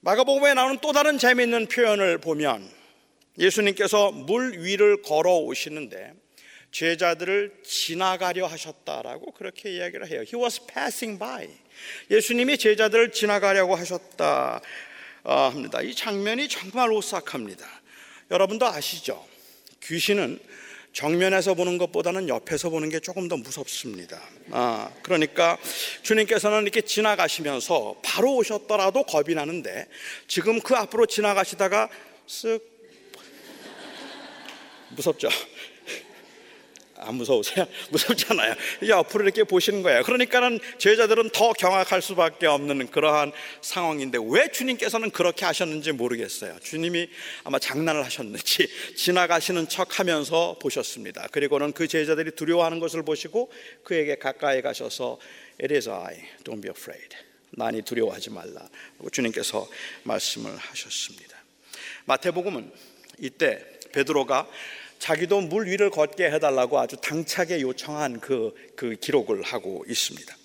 마가복음에 0.00 0.54
나오는 0.54 0.78
또 0.80 0.92
다른 0.92 1.18
재미있는 1.18 1.66
표현을 1.66 2.18
보면 2.18 2.68
예수님께서 3.38 4.10
물 4.10 4.64
위를 4.64 5.02
걸어 5.02 5.36
오시는데 5.36 6.14
제자들을 6.72 7.62
지나가려 7.64 8.46
하셨다라고 8.46 9.32
그렇게 9.32 9.70
이야기를 9.76 10.08
해요. 10.08 10.22
He 10.22 10.34
was 10.42 10.66
passing 10.66 11.18
by. 11.18 11.48
예수님이 12.10 12.58
제자들을 12.58 13.12
지나가려고 13.12 13.74
하셨다 13.76 14.60
아, 15.24 15.50
합니다. 15.52 15.80
이 15.82 15.94
장면이 15.94 16.48
정말 16.48 16.90
오싹합니다. 16.90 17.66
여러분도 18.30 18.66
아시죠? 18.66 19.24
귀신은 19.82 20.40
정면에서 20.92 21.54
보는 21.54 21.78
것보다는 21.78 22.28
옆에서 22.28 22.68
보는 22.68 22.90
게 22.90 23.00
조금 23.00 23.28
더 23.28 23.36
무섭습니다. 23.36 24.20
아, 24.50 24.90
그러니까 25.02 25.56
주님께서는 26.02 26.62
이렇게 26.62 26.82
지나가시면서 26.82 27.96
바로 28.02 28.36
오셨더라도 28.36 29.04
겁이 29.04 29.34
나는데 29.34 29.86
지금 30.28 30.60
그 30.60 30.74
앞으로 30.74 31.06
지나가시다가 31.06 31.88
쓱 32.26 32.62
무섭죠? 34.90 35.28
안 37.02 37.16
무서우세요? 37.16 37.66
무섭잖아요. 37.90 38.54
이제 38.82 38.92
앞으로 38.92 39.24
이렇게 39.24 39.44
보시는 39.44 39.82
거예요. 39.82 40.02
그러니까는 40.02 40.60
제자들은 40.78 41.30
더 41.30 41.52
경악할 41.52 42.02
수밖에 42.02 42.46
없는 42.46 42.88
그러한 42.88 43.32
상황인데 43.60 44.18
왜 44.28 44.50
주님께서는 44.50 45.10
그렇게 45.10 45.44
하셨는지 45.44 45.92
모르겠어요. 45.92 46.58
주님이 46.60 47.08
아마 47.44 47.58
장난을 47.58 48.04
하셨는지 48.04 48.68
지나가시는 48.96 49.68
척 49.68 49.98
하면서 49.98 50.56
보셨습니다. 50.60 51.28
그리고는 51.32 51.72
그 51.72 51.88
제자들이 51.88 52.32
두려워하는 52.32 52.80
것을 52.80 53.02
보시고 53.02 53.52
그에게 53.84 54.16
가까이 54.16 54.62
가셔서 54.62 55.18
It 55.60 55.74
is 55.74 55.88
I, 55.88 56.16
don't 56.44 56.62
be 56.62 56.70
afraid. 56.70 57.16
난이 57.50 57.82
두려워하지 57.82 58.30
말라. 58.30 58.68
주님께서 59.10 59.68
말씀을 60.04 60.56
하셨습니다. 60.56 61.36
마태복음은 62.06 62.72
이때 63.18 63.64
베드로가 63.92 64.48
자기도 65.02 65.40
물 65.40 65.66
위를 65.66 65.90
걷게 65.90 66.26
해달라고 66.30 66.78
아주 66.78 66.96
당차게 66.96 67.60
요청한 67.60 68.20
그, 68.20 68.54
그 68.76 68.94
기록을 68.94 69.42
하고 69.42 69.84
있습니다. 69.88 70.36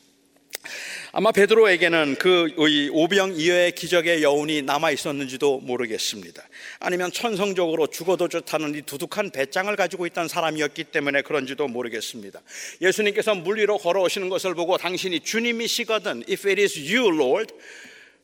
아마 1.12 1.32
베드로에게는 1.32 2.16
그 2.16 2.56
오병 2.92 3.36
이어의 3.36 3.74
기적의 3.74 4.24
여운이 4.24 4.64
남아 4.64 4.90
있었는지도 4.90 5.60
모르겠습니다. 5.60 6.42
아니면 6.80 7.12
천성적으로 7.12 7.86
죽어도 7.86 8.30
좋다는 8.30 8.74
이 8.74 8.82
두둑한 8.82 9.30
배짱을 9.30 9.76
가지고 9.76 10.08
있던 10.08 10.28
사람이었기 10.28 10.86
때문에 10.86 11.22
그런지도 11.22 11.68
모르겠습니다. 11.68 12.42
예수님께서 12.82 13.36
물 13.36 13.60
위로 13.60 13.78
걸어오시는 13.78 14.28
것을 14.30 14.56
보고 14.56 14.76
당신이 14.78 15.20
주님이시거든, 15.20 16.24
if 16.28 16.50
it 16.50 16.60
is 16.60 16.80
you, 16.80 17.16
Lord, 17.16 17.54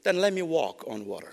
then 0.01 0.17
let 0.17 0.33
me 0.33 0.41
walk 0.41 0.79
on 0.87 1.05
water. 1.07 1.31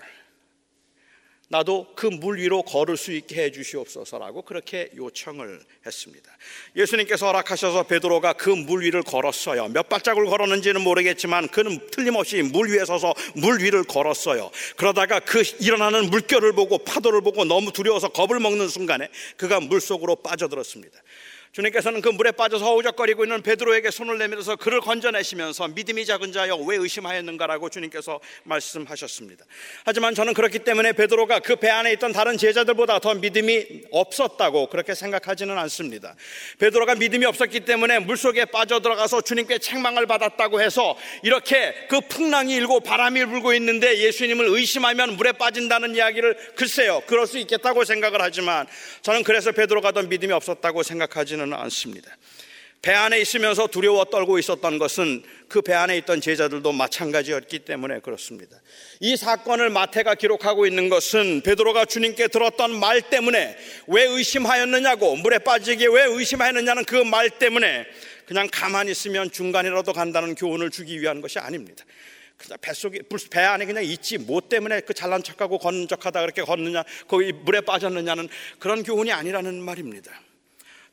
나도 1.51 1.87
그 1.95 2.07
물 2.07 2.37
위로 2.39 2.63
걸을 2.63 2.97
수 2.97 3.11
있게 3.11 3.43
해 3.43 3.51
주시옵소서라고 3.51 4.43
그렇게 4.43 4.89
요청을 4.95 5.59
했습니다. 5.85 6.31
예수님께서 6.75 7.27
허락하셔서 7.27 7.83
베드로가 7.83 8.33
그 8.33 8.49
물 8.55 8.83
위를 8.83 9.01
걸었어요. 9.03 9.67
몇 9.67 9.89
발짝을 9.89 10.25
걸었는지는 10.25 10.81
모르겠지만 10.81 11.49
그는 11.49 11.79
틀림없이 11.91 12.41
물 12.41 12.69
위에 12.71 12.85
서서 12.85 13.13
물 13.35 13.61
위를 13.61 13.83
걸었어요. 13.83 14.49
그러다가 14.77 15.19
그 15.19 15.43
일어나는 15.59 16.09
물결을 16.09 16.53
보고 16.53 16.77
파도를 16.77 17.21
보고 17.21 17.43
너무 17.43 17.71
두려워서 17.73 18.09
겁을 18.09 18.39
먹는 18.39 18.69
순간에 18.69 19.09
그가 19.37 19.59
물 19.59 19.81
속으로 19.81 20.15
빠져들었습니다. 20.17 20.97
주님께서는 21.51 22.01
그 22.01 22.09
물에 22.09 22.31
빠져서 22.31 22.63
허우적거리고 22.65 23.25
있는 23.25 23.41
베드로에게 23.41 23.91
손을 23.91 24.17
내밀어서 24.17 24.55
그를 24.55 24.79
건져내시면서 24.79 25.69
믿음이 25.69 26.05
작은 26.05 26.31
자여 26.31 26.55
왜 26.57 26.77
의심하였는가라고 26.77 27.69
주님께서 27.69 28.19
말씀하셨습니다. 28.43 29.45
하지만 29.83 30.15
저는 30.15 30.33
그렇기 30.33 30.59
때문에 30.59 30.93
베드로가 30.93 31.39
그 31.39 31.61
배 31.61 31.69
안에 31.69 31.93
있던 31.93 32.11
다른 32.11 32.37
제자들보다 32.37 32.99
더 32.99 33.13
믿음이 33.13 33.83
없었다고 33.91 34.67
그렇게 34.69 34.95
생각하지는 34.95 35.57
않습니다. 35.59 36.15
베드로가 36.57 36.95
믿음이 36.95 37.25
없었기 37.25 37.59
때문에 37.61 37.99
물속에 37.99 38.45
빠져들어가서 38.45 39.21
주님께 39.21 39.59
책망을 39.59 40.07
받았다고 40.07 40.59
해서 40.61 40.97
이렇게 41.21 41.75
그 41.87 42.01
풍랑이 42.01 42.55
일고 42.55 42.79
바람이 42.79 43.25
불고 43.25 43.53
있는데 43.53 43.99
예수님을 43.99 44.47
의심하면 44.47 45.17
물에 45.17 45.33
빠진다는 45.33 45.95
이야기를 45.95 46.53
글쎄요. 46.55 47.03
그럴 47.05 47.27
수 47.27 47.37
있겠다고 47.37 47.83
생각을 47.85 48.21
하지만 48.21 48.65
저는 49.03 49.23
그래서 49.23 49.51
베드로가 49.51 49.91
더 49.91 50.01
믿음이 50.01 50.33
없었다고 50.33 50.81
생각하지는 50.81 51.40
있지는 51.41 51.53
않습니다. 51.53 52.15
배 52.81 52.93
안에 52.93 53.19
있으면서 53.19 53.67
두려워 53.67 54.05
떨고 54.05 54.39
있었던 54.39 54.79
것은 54.79 55.23
그 55.47 55.61
배 55.61 55.73
안에 55.73 55.97
있던 55.99 56.21
제자들도 56.21 56.71
마찬가지였기 56.71 57.59
때문에 57.59 57.99
그렇습니다. 57.99 58.59
이 58.99 59.15
사건을 59.17 59.69
마태가 59.69 60.15
기록하고 60.15 60.65
있는 60.65 60.89
것은 60.89 61.41
베드로가 61.41 61.85
주님께 61.85 62.29
들었던 62.29 62.79
말 62.79 63.01
때문에 63.01 63.57
왜 63.87 64.03
의심하였느냐고 64.05 65.15
물에 65.17 65.39
빠지게 65.39 65.87
왜 65.87 66.05
의심하였느냐는 66.05 66.85
그 66.85 67.01
말 67.03 67.29
때문에 67.29 67.85
그냥 68.25 68.47
가만히 68.51 68.91
있으면 68.91 69.29
중간이라도 69.29 69.91
간다는 69.93 70.35
교훈을 70.35 70.71
주기 70.71 71.01
위한 71.01 71.19
것이 71.21 71.37
아닙니다. 71.37 71.83
그냥 72.37 72.57
뱃속에 72.61 73.01
배 73.29 73.41
안에 73.41 73.65
그냥 73.65 73.83
있지 73.83 74.17
뭐 74.17 74.41
때문에 74.41 74.81
그 74.81 74.93
잘난 74.95 75.21
척하고 75.21 75.59
걷는 75.59 75.87
척하다 75.87 76.21
그렇게 76.21 76.41
걷느냐 76.41 76.83
거기 77.07 77.31
물에 77.33 77.61
빠졌느냐는 77.61 78.29
그런 78.57 78.81
교훈이 78.83 79.11
아니라는 79.11 79.61
말입니다. 79.61 80.11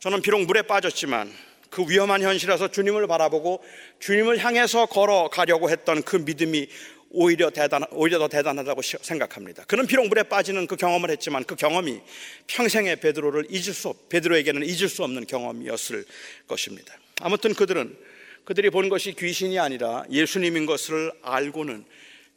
저는 0.00 0.22
비록 0.22 0.42
물에 0.42 0.62
빠졌지만 0.62 1.32
그 1.70 1.84
위험한 1.88 2.22
현실에서 2.22 2.70
주님을 2.70 3.08
바라보고 3.08 3.62
주님을 3.98 4.38
향해서 4.38 4.86
걸어가려고 4.86 5.70
했던 5.70 6.02
그 6.02 6.16
믿음이 6.16 6.68
오히려 7.10 7.50
대단 7.50 7.84
오히려 7.90 8.18
더 8.18 8.28
대단하다고 8.28 8.82
생각합니다. 8.82 9.64
그는 9.64 9.86
비록 9.86 10.06
물에 10.08 10.22
빠지는 10.22 10.66
그 10.66 10.76
경험을 10.76 11.10
했지만 11.10 11.42
그 11.44 11.56
경험이 11.56 12.00
평생의 12.46 13.00
베드로를 13.00 13.46
잊을 13.50 13.74
수 13.74 13.88
없, 13.88 14.08
베드로에게는 14.08 14.64
잊을 14.64 14.88
수 14.88 15.02
없는 15.02 15.26
경험이었을 15.26 16.04
것입니다. 16.46 16.94
아무튼 17.20 17.54
그들은 17.54 17.96
그들이 18.44 18.70
본 18.70 18.88
것이 18.88 19.14
귀신이 19.14 19.58
아니라 19.58 20.04
예수님인 20.10 20.66
것을 20.66 21.12
알고는 21.22 21.84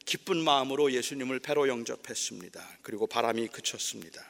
기쁜 0.05 0.37
마음으로 0.37 0.93
예수님을 0.93 1.39
배로 1.39 1.67
영접했습니다. 1.67 2.79
그리고 2.81 3.05
바람이 3.07 3.49
그쳤습니다. 3.49 4.21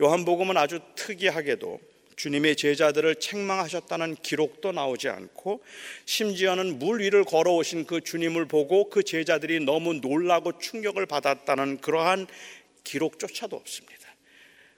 요한복음은 0.00 0.56
아주 0.56 0.80
특이하게도 0.96 1.80
주님의 2.18 2.56
제자들을 2.56 3.14
책망하셨다는 3.16 4.16
기록도 4.16 4.72
나오지 4.72 5.08
않고 5.08 5.62
심지어는 6.04 6.80
물 6.80 7.00
위를 7.00 7.22
걸어오신 7.22 7.86
그 7.86 8.00
주님을 8.00 8.46
보고 8.46 8.90
그 8.90 9.04
제자들이 9.04 9.60
너무 9.60 9.94
놀라고 9.94 10.58
충격을 10.58 11.06
받았다는 11.06 11.80
그러한 11.80 12.26
기록조차도 12.82 13.54
없습니다. 13.54 13.96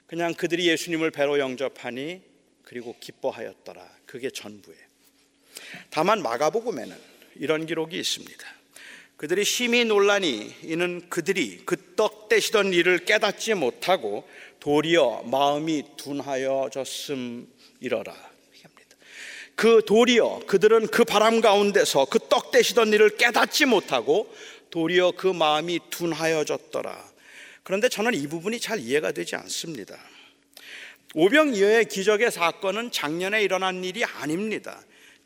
그냥 0.07 0.35
그들이 0.35 0.69
예수님을 0.69 1.11
배로 1.11 1.39
영접하니 1.39 2.21
그리고 2.63 2.95
기뻐하였더라. 3.01 3.89
그게 4.05 4.29
전부예요. 4.29 4.91
다만 5.89 6.23
마가복음에는 6.23 6.95
이런 7.37 7.65
기록이 7.65 7.99
있습니다. 7.99 8.60
그들이 9.21 9.45
심히 9.45 9.85
논란이 9.85 10.55
이는 10.63 11.03
그들이 11.11 11.59
그 11.67 11.77
떡 12.01 12.31
떼시던 12.31 12.73
일을 12.73 13.05
깨닫지 13.05 13.53
못하고 13.53 14.27
도리어 14.61 15.25
마음이 15.27 15.85
둔하여졌음이러라. 15.99 17.45
그 19.55 19.83
도리어 19.87 20.41
그들은 20.47 20.87
그 20.87 21.05
바람 21.05 21.43
가운데서 21.43 22.07
그떡 22.07 22.53
대시던 22.53 22.95
일을 22.95 23.19
깨닫지 23.19 23.67
못하고 23.67 24.35
도리어 24.71 25.13
그 25.19 25.27
마음이 25.27 25.81
둔하여졌더라. 25.91 27.11
그런데 27.63 27.91
저는 27.91 28.15
이 28.15 28.27
부분이 28.27 28.59
잘 28.61 28.79
이해가 28.79 29.13
되지 29.13 29.37
않습니다. 29.37 29.99
오병이어의 31.15 31.85
기적의 31.85 32.31
사건은 32.31 32.91
작년에 32.91 33.43
일어난 33.43 33.85
일이 33.85 34.03
아닙니다. 34.07 34.81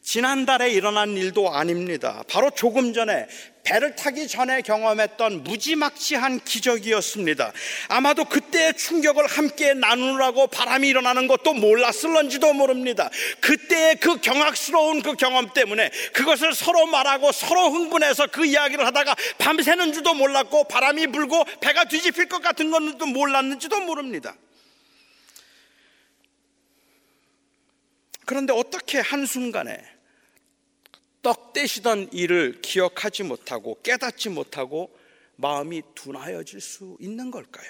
지난달에 0.05 0.71
일어난 0.71 1.17
일도 1.17 1.55
아닙니다. 1.55 2.23
바로 2.29 2.51
조금 2.51 2.93
전에 2.93 3.27
배를 3.65 3.97
타기 3.97 4.29
전에 4.29 4.61
경험했던 4.61 5.45
무지막지한 5.45 6.41
기적이었습니다. 6.41 7.53
아마도 7.89 8.27
그때의 8.27 8.75
충격을 8.75 9.27
함께 9.27 9.73
나누라고 9.73 10.49
바람이 10.49 10.87
일어나는 10.89 11.27
것도 11.27 11.55
몰랐을런지도 11.55 12.53
모릅니다. 12.53 13.09
그때의 13.41 13.97
그 13.97 14.21
경악스러운 14.21 15.01
그 15.01 15.15
경험 15.15 15.55
때문에 15.55 15.89
그것을 16.13 16.53
서로 16.55 16.85
말하고 16.85 17.33
서로 17.33 17.71
흥분해서 17.71 18.27
그 18.27 18.45
이야기를 18.45 18.85
하다가 18.85 19.17
밤새는 19.39 19.95
줄도 19.95 20.13
몰랐고 20.13 20.65
바람이 20.65 21.07
불고 21.07 21.43
배가 21.63 21.85
뒤집힐 21.85 22.29
것 22.29 22.43
같은 22.43 22.71
것도 22.71 23.07
몰랐는지도 23.07 23.81
모릅니다. 23.81 24.37
그런데 28.27 28.53
어떻게 28.53 29.01
한순간에 29.01 29.94
떡 31.25 31.53
떼시던 31.53 32.11
일을 32.13 32.61
기억하지 32.63 33.25
못하고 33.25 33.81
깨닫지 33.83 34.29
못하고 34.29 34.97
마음이 35.37 35.83
둔하여질 35.97 36.61
수 36.61 36.97
있는 37.01 37.33
걸까요? 37.33 37.69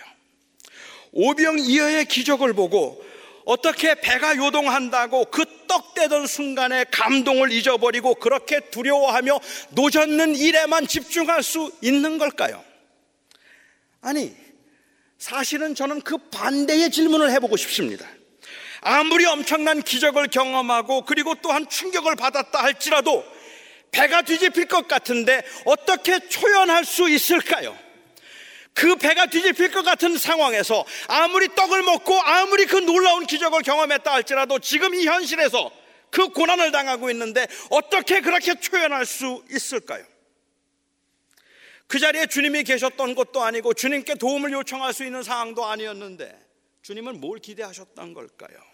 오병이어의 1.13 2.05
기적을 2.07 2.53
보고 2.53 3.03
어떻게 3.47 3.95
배가 3.95 4.37
요동한다고 4.37 5.27
그 5.31 5.55
떡 5.75 5.95
떼던 5.95 6.29
순간에 6.29 6.85
감동을 6.93 7.51
잊어버리고 7.51 8.15
그렇게 8.15 8.61
두려워하며 8.71 9.41
노젓는 9.71 10.37
일에만 10.37 10.87
집중할 10.87 11.43
수 11.43 11.73
있는 11.81 12.17
걸까요? 12.19 12.63
아니, 14.01 14.33
사실은 15.19 15.75
저는 15.75 16.03
그 16.03 16.17
반대의 16.31 16.93
질문을 16.93 17.33
해보고 17.33 17.57
싶습니다. 17.57 18.07
아무리 18.83 19.27
엄청난 19.27 19.83
기적을 19.83 20.29
경험하고 20.29 21.05
그리고 21.07 21.35
또한 21.43 21.69
충격을 21.69 22.15
받았다 22.15 22.63
할지라도 22.63 23.25
배가 23.95 24.23
뒤집힐 24.23 24.67
것 24.67 24.89
같은데 24.89 25.45
어떻게 25.65 26.19
초연할 26.29 26.85
수 26.85 27.09
있을까요? 27.09 27.79
그 28.75 28.97
배가 28.97 29.27
뒤집힐 29.27 29.71
것 29.71 29.85
같은 29.85 30.19
상황에서 30.19 30.85
아무리 31.07 31.49
떡을 31.55 31.85
먹고 31.85 32.21
아무리 32.21 32.67
그 32.67 32.77
놀라운 32.77 33.25
기적을 33.25 33.63
경험했다 33.63 34.13
할지라도 34.13 34.59
지금 34.59 34.95
이 34.95 35.07
현실에서 35.07 35.71
그 36.11 36.29
고난을 36.29 36.73
당하고 36.73 37.09
있는데 37.11 37.47
어떻게 37.71 38.21
그렇게 38.21 38.59
초연할 38.59 39.07
수 39.07 39.45
있을까요? 39.51 40.05
그 41.87 42.01
자리에 42.01 42.27
주님이 42.27 42.65
계셨던 42.65 43.15
것도 43.15 43.43
아니고 43.43 43.75
주님께 43.75 44.17
도움을 44.17 44.53
요청할 44.53 44.93
수 44.93 45.05
있는 45.05 45.23
상황도 45.23 45.65
아니었는데 45.67 46.37
주님은 46.83 47.21
뭘 47.21 47.39
기대하셨던 47.39 48.13
걸까요? 48.13 48.74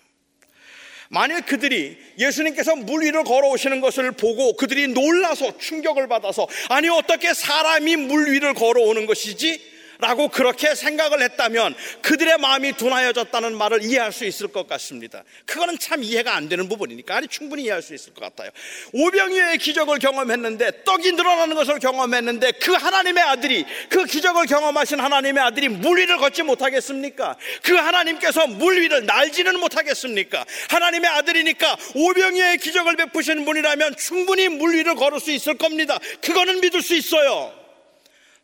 만일 1.12 1.40
그들이 1.42 1.98
예수님께서 2.18 2.76
물 2.76 3.02
위를 3.02 3.24
걸어오시는 3.24 3.80
것을 3.80 4.12
보고 4.12 4.52
그들이 4.56 4.86
놀라서 4.86 5.58
충격을 5.58 6.06
받아서 6.06 6.46
아니 6.68 6.88
어떻게 6.88 7.34
사람이 7.34 7.96
물 7.96 8.30
위를 8.30 8.54
걸어오는 8.54 9.06
것이지? 9.06 9.60
라고 10.00 10.28
그렇게 10.28 10.74
생각을 10.74 11.22
했다면 11.22 11.74
그들의 12.02 12.38
마음이 12.38 12.72
둔하여졌다는 12.72 13.56
말을 13.56 13.84
이해할 13.84 14.12
수 14.12 14.24
있을 14.24 14.48
것 14.48 14.66
같습니다. 14.68 15.22
그거는 15.46 15.78
참 15.78 16.02
이해가 16.02 16.34
안 16.34 16.48
되는 16.48 16.68
부분이니까 16.68 17.16
아니 17.16 17.28
충분히 17.28 17.64
이해할 17.64 17.82
수 17.82 17.94
있을 17.94 18.14
것 18.14 18.20
같아요. 18.22 18.50
오병이어의 18.92 19.58
기적을 19.58 19.98
경험했는데 19.98 20.84
떡이 20.84 21.12
늘어나는 21.12 21.54
것을 21.54 21.78
경험했는데 21.78 22.52
그 22.52 22.72
하나님의 22.72 23.22
아들이 23.22 23.64
그 23.88 24.04
기적을 24.04 24.46
경험하신 24.46 25.00
하나님의 25.00 25.42
아들이 25.42 25.68
물 25.68 25.98
위를 25.98 26.16
걷지 26.16 26.42
못하겠습니까? 26.42 27.36
그 27.62 27.74
하나님께서 27.74 28.46
물 28.46 28.80
위를 28.80 29.04
날지는 29.06 29.60
못하겠습니까? 29.60 30.44
하나님의 30.68 31.10
아들이니까 31.10 31.76
오병이어의 31.94 32.58
기적을 32.58 32.96
베푸신 32.96 33.44
분이라면 33.44 33.96
충분히 33.96 34.48
물 34.48 34.74
위를 34.74 34.94
걸을 34.94 35.20
수 35.20 35.30
있을 35.30 35.58
겁니다. 35.58 35.98
그거는 36.22 36.60
믿을 36.60 36.82
수 36.82 36.94
있어요. 36.94 37.59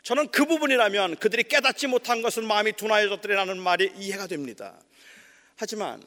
저는 0.06 0.28
그 0.28 0.44
부분이라면 0.44 1.16
그들이 1.16 1.42
깨닫지 1.42 1.88
못한 1.88 2.22
것은 2.22 2.46
마음이 2.46 2.74
둔하여졌더라는 2.74 3.58
말이 3.58 3.90
이해가 3.96 4.28
됩니다. 4.28 4.74
하지만 5.56 6.00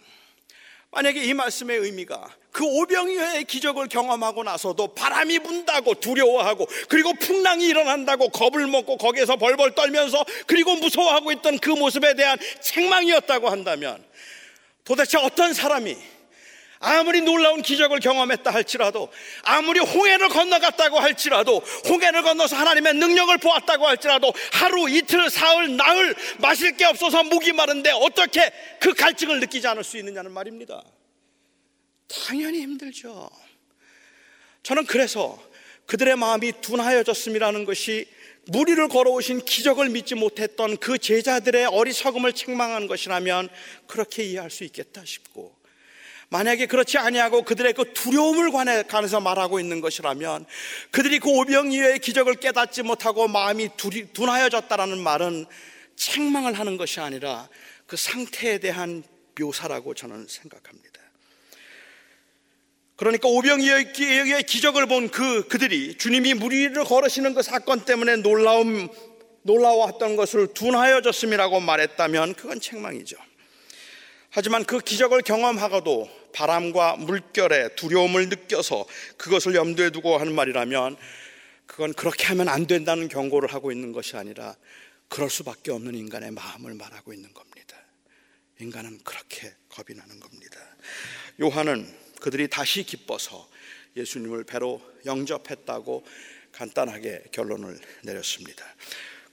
만약에 0.91 1.21
이 1.21 1.33
말씀의 1.33 1.79
의미가 1.79 2.33
그 2.53 2.63
오병이어의 2.63 3.43
기적을 3.43 3.89
경험하고 3.89 4.43
나서도 4.43 4.93
바람이 4.95 5.39
분다고 5.39 5.95
두려워하고 5.95 6.65
그리고 6.87 7.11
풍랑이 7.15 7.65
일어난다고 7.65 8.29
겁을 8.29 8.67
먹고 8.67 8.95
거기에서 8.95 9.35
벌벌 9.35 9.75
떨면서 9.75 10.23
그리고 10.47 10.75
무서워하고 10.75 11.33
있던 11.33 11.59
그 11.59 11.69
모습에 11.71 12.13
대한 12.13 12.37
책망이었다고 12.61 13.49
한다면 13.49 14.01
도대체 14.85 15.17
어떤 15.17 15.53
사람이 15.53 15.97
아무리 16.79 17.19
놀라운 17.21 17.61
기적을 17.61 17.99
경험했다 17.99 18.51
할지라도 18.51 19.09
아무리 19.43 19.79
홍해를 19.79 20.29
건너갔다고 20.29 20.97
할지라도 20.97 21.57
홍해를 21.87 22.21
건너서 22.21 22.55
하나님의 22.55 22.93
능력을 22.93 23.37
보았다고 23.37 23.85
할지라도 23.85 24.33
하루 24.53 24.89
이틀 24.89 25.29
사흘 25.29 25.75
나흘 25.75 26.15
마실 26.39 26.77
게 26.77 26.85
없어서 26.85 27.23
목이 27.23 27.51
마른데 27.51 27.91
어떻게 27.91 28.51
그 28.79 28.93
갈증을 28.93 29.41
느끼지 29.41 29.67
않을 29.67 29.83
수 29.83 29.97
있느냐는 29.97 30.31
말입니다 30.31 30.81
당연히 32.07 32.61
힘들죠. 32.61 33.29
저는 34.63 34.85
그래서 34.85 35.37
그들의 35.85 36.15
마음이 36.15 36.53
둔하여졌음이라는 36.61 37.65
것이 37.65 38.07
무리를 38.47 38.87
걸어오신 38.87 39.45
기적을 39.45 39.89
믿지 39.89 40.15
못했던 40.15 40.77
그 40.77 40.97
제자들의 40.97 41.65
어리석음을 41.65 42.33
책망한 42.33 42.87
것이라면 42.87 43.49
그렇게 43.85 44.23
이해할 44.23 44.49
수 44.49 44.63
있겠다 44.63 45.03
싶고 45.05 45.58
만약에 46.29 46.67
그렇지 46.67 46.97
아니하고 46.97 47.41
그들의 47.41 47.73
그 47.73 47.93
두려움을 47.93 48.51
관해 48.51 48.83
관해서 48.83 49.19
말하고 49.19 49.59
있는 49.59 49.81
것이라면 49.81 50.45
그들이 50.91 51.19
그 51.19 51.29
오병 51.29 51.71
이어의 51.71 51.99
기적을 51.99 52.35
깨닫지 52.35 52.83
못하고 52.83 53.27
마음이 53.27 53.69
두리, 53.77 54.13
둔하여졌다라는 54.13 54.99
말은 54.99 55.45
책망을 55.95 56.53
하는 56.53 56.77
것이 56.77 56.99
아니라 56.99 57.49
그 57.87 57.97
상태에 57.97 58.59
대한 58.59 59.03
묘사라고 59.39 59.95
저는 59.95 60.27
생각합니다. 60.27 60.89
그러니까 62.95 63.29
오병이어의 63.29 64.43
기적을 64.43 64.85
본 64.85 65.07
그 65.09 65.47
그들이 65.47 65.97
주님이 65.97 66.33
무리를 66.33 66.83
걸으시는 66.83 67.33
그 67.33 67.41
사건 67.41 67.85
때문에 67.85 68.17
놀라움 68.17 68.89
놀라워했던 69.43 70.15
것을 70.17 70.53
둔하여졌음이라고 70.53 71.61
말했다면 71.61 72.35
그건 72.35 72.59
책망이죠. 72.59 73.17
하지만 74.31 74.63
그 74.63 74.79
기적을 74.79 75.21
경험하고도 75.23 76.09
바람과 76.33 76.97
물결에 76.97 77.75
두려움을 77.75 78.29
느껴서 78.29 78.85
그것을 79.17 79.55
염두에 79.55 79.89
두고 79.89 80.17
하는 80.17 80.33
말이라면 80.35 80.97
그건 81.65 81.93
그렇게 81.93 82.25
하면 82.27 82.47
안 82.47 82.67
된다는 82.67 83.07
경고를 83.07 83.53
하고 83.53 83.71
있는 83.71 83.91
것이 83.91 84.17
아니라 84.17 84.55
그럴 85.07 85.29
수밖에 85.29 85.71
없는 85.71 85.95
인간의 85.95 86.31
마음을 86.31 86.73
말하고 86.75 87.13
있는 87.13 87.33
겁니다. 87.33 87.77
인간은 88.59 88.99
그렇게 89.03 89.53
겁이 89.69 89.97
나는 89.97 90.19
겁니다. 90.19 90.59
요한은 91.41 91.87
그들이 92.19 92.47
다시 92.49 92.83
기뻐서 92.83 93.49
예수님을 93.95 94.43
배로 94.43 94.81
영접했다고 95.05 96.05
간단하게 96.51 97.23
결론을 97.31 97.79
내렸습니다. 98.03 98.65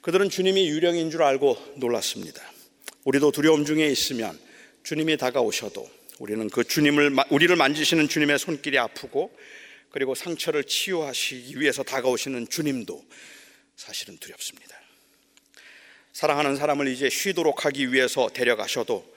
그들은 0.00 0.30
주님이 0.30 0.68
유령인 0.68 1.10
줄 1.10 1.22
알고 1.22 1.74
놀랐습니다. 1.76 2.40
우리도 3.04 3.32
두려움 3.32 3.64
중에 3.64 3.86
있으면 3.88 4.38
주님이 4.86 5.16
다가오셔도 5.16 5.90
우리는 6.20 6.48
그 6.48 6.62
주님을 6.62 7.16
우리를 7.30 7.56
만지시는 7.56 8.08
주님의 8.08 8.38
손길이 8.38 8.78
아프고 8.78 9.36
그리고 9.90 10.14
상처를 10.14 10.62
치유하시기 10.62 11.58
위해서 11.58 11.82
다가오시는 11.82 12.48
주님도 12.48 13.04
사실은 13.74 14.16
두렵습니다. 14.18 14.80
사랑하는 16.12 16.54
사람을 16.54 16.86
이제 16.86 17.10
쉬도록 17.10 17.64
하기 17.64 17.92
위해서 17.92 18.28
데려가셔도 18.28 19.12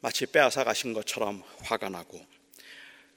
마치 0.00 0.26
빼앗아 0.26 0.64
가신 0.64 0.92
것처럼 0.94 1.44
화가 1.60 1.90
나고 1.90 2.20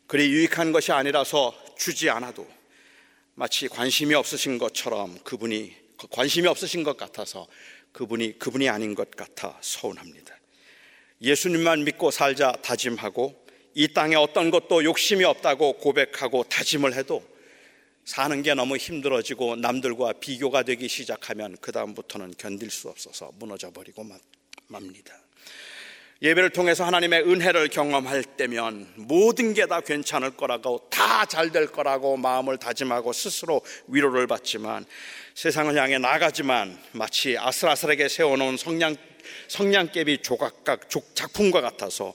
그리 0.05 0.29
유익한 0.29 0.73
것이 0.73 0.91
아니라서 0.91 1.59
주지 1.79 2.11
않아도 2.11 2.47
마치 3.33 3.67
관심이 3.67 4.13
없으신 4.13 4.59
것처럼 4.59 5.17
그분이 5.23 5.75
관심이 6.11 6.47
없으신 6.47 6.83
것 6.83 6.95
같아서 6.95 7.47
그분이 7.91 8.37
그분이 8.37 8.69
아닌 8.69 8.93
것 8.93 9.09
같아 9.09 9.57
서운합니다. 9.61 10.40
예수님만 11.21 11.83
믿고 11.83 12.09
살자 12.09 12.51
다짐하고 12.63 13.39
이 13.75 13.87
땅에 13.93 14.15
어떤 14.15 14.49
것도 14.51 14.83
욕심이 14.83 15.23
없다고 15.23 15.73
고백하고 15.73 16.43
다짐을 16.43 16.93
해도 16.95 17.23
사는 18.03 18.41
게 18.41 18.53
너무 18.53 18.77
힘들어지고 18.77 19.57
남들과 19.57 20.13
비교가 20.13 20.63
되기 20.63 20.87
시작하면 20.87 21.55
그다음부터는 21.57 22.33
견딜 22.37 22.71
수 22.71 22.89
없어서 22.89 23.31
무너져 23.35 23.71
버리고 23.71 24.03
맙니다. 24.67 25.13
예배를 26.21 26.51
통해서 26.51 26.85
하나님의 26.85 27.23
은혜를 27.23 27.69
경험할 27.69 28.23
때면 28.23 28.87
모든 28.95 29.55
게 29.55 29.65
다 29.65 29.81
괜찮을 29.81 30.31
거라고 30.37 30.87
다 30.89 31.25
잘 31.25 31.51
될 31.51 31.67
거라고 31.67 32.17
마음을 32.17 32.57
다짐하고 32.57 33.11
스스로 33.13 33.61
위로를 33.87 34.27
받지만 34.27 34.85
세상을 35.33 35.75
향해 35.75 35.97
나가지만 35.97 36.77
마치 36.91 37.37
아슬아슬하게 37.37 38.07
세워놓은 38.07 38.57
성냥 38.57 38.95
성냥개비 39.47 40.19
조각각 40.23 40.89
작품과 41.15 41.61
같아서 41.61 42.13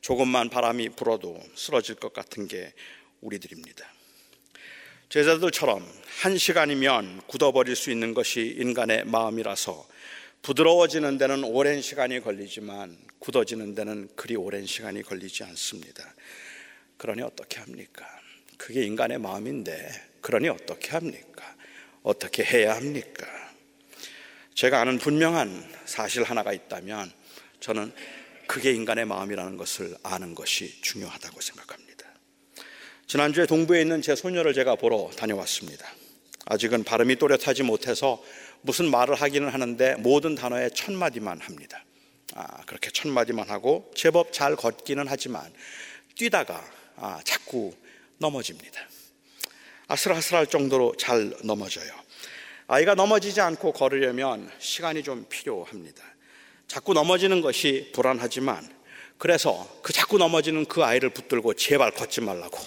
조금만 0.00 0.48
바람이 0.48 0.90
불어도 0.90 1.40
쓰러질 1.54 1.96
것 1.96 2.12
같은 2.12 2.48
게 2.48 2.72
우리들입니다. 3.20 3.86
제자들처럼 5.08 5.86
한 6.20 6.38
시간이면 6.38 7.22
굳어버릴 7.26 7.76
수 7.76 7.90
있는 7.90 8.14
것이 8.14 8.56
인간의 8.58 9.04
마음이라서 9.06 9.86
부드러워지는 10.42 11.18
데는 11.18 11.44
오랜 11.44 11.80
시간이 11.80 12.18
걸리지만 12.18 12.98
굳어지는 13.20 13.76
데는 13.76 14.08
그리 14.16 14.34
오랜 14.34 14.66
시간이 14.66 15.02
걸리지 15.02 15.44
않습니다. 15.44 16.02
그러니 16.96 17.22
어떻게 17.22 17.60
합니까? 17.60 18.04
그게 18.56 18.82
인간의 18.84 19.18
마음인데 19.18 19.88
그러니 20.20 20.48
어떻게 20.48 20.90
합니까? 20.90 21.54
어떻게 22.02 22.42
해야 22.42 22.74
합니까? 22.74 23.24
제가 24.54 24.80
아는 24.80 24.98
분명한 24.98 25.74
사실 25.84 26.24
하나가 26.24 26.52
있다면 26.52 27.12
저는 27.60 27.92
그게 28.48 28.72
인간의 28.72 29.04
마음이라는 29.04 29.56
것을 29.56 29.96
아는 30.02 30.34
것이 30.34 30.82
중요하다고 30.82 31.40
생각합니다. 31.40 32.04
지난주에 33.06 33.46
동부에 33.46 33.80
있는 33.80 34.02
제 34.02 34.16
소녀를 34.16 34.54
제가 34.54 34.74
보러 34.74 35.08
다녀왔습니다. 35.16 35.86
아직은 36.46 36.82
발음이 36.82 37.16
또렷하지 37.16 37.62
못해서 37.62 38.20
무슨 38.62 38.90
말을 38.90 39.14
하기는 39.14 39.48
하는데 39.48 39.96
모든 39.96 40.34
단어에 40.34 40.70
첫 40.70 40.92
마디만 40.92 41.40
합니다. 41.40 41.84
아, 42.34 42.64
그렇게 42.64 42.90
첫 42.90 43.08
마디만 43.08 43.48
하고 43.50 43.90
제법 43.94 44.32
잘 44.32 44.56
걷기는 44.56 45.04
하지만 45.08 45.52
뛰다가 46.16 46.64
아, 46.96 47.20
자꾸 47.24 47.74
넘어집니다. 48.18 48.80
아슬아슬할 49.88 50.46
정도로 50.46 50.94
잘 50.96 51.34
넘어져요. 51.44 51.92
아이가 52.68 52.94
넘어지지 52.94 53.40
않고 53.40 53.72
걸으려면 53.72 54.50
시간이 54.58 55.02
좀 55.02 55.26
필요합니다. 55.28 56.02
자꾸 56.68 56.94
넘어지는 56.94 57.42
것이 57.42 57.90
불안하지만 57.92 58.66
그래서 59.18 59.68
그 59.82 59.92
자꾸 59.92 60.16
넘어지는 60.16 60.64
그 60.64 60.82
아이를 60.82 61.10
붙들고 61.10 61.54
제발 61.54 61.90
걷지 61.90 62.22
말라고 62.22 62.58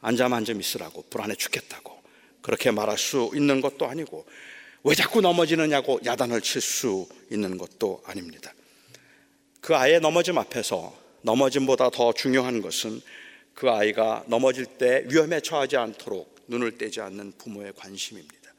앉아만 0.00 0.44
좀 0.44 0.60
있으라고 0.60 1.04
불안해 1.10 1.34
죽겠다고 1.34 2.00
그렇게 2.40 2.70
말할 2.70 2.96
수 2.96 3.30
있는 3.34 3.60
것도 3.60 3.86
아니고 3.86 4.24
왜 4.84 4.94
자꾸 4.94 5.20
넘어지느냐고 5.20 6.00
야단을 6.04 6.40
칠 6.40 6.60
수 6.60 7.06
있는 7.30 7.58
것도 7.58 8.02
아닙니다. 8.06 8.52
그 9.60 9.74
아이의 9.76 10.00
넘어짐 10.00 10.38
앞에서 10.38 10.96
넘어짐보다 11.22 11.90
더 11.90 12.12
중요한 12.12 12.62
것은 12.62 13.00
그 13.54 13.68
아이가 13.70 14.24
넘어질 14.28 14.66
때 14.66 15.04
위험에 15.08 15.40
처하지 15.40 15.76
않도록 15.76 16.36
눈을 16.46 16.78
떼지 16.78 17.00
않는 17.00 17.32
부모의 17.38 17.72
관심입니다. 17.76 18.52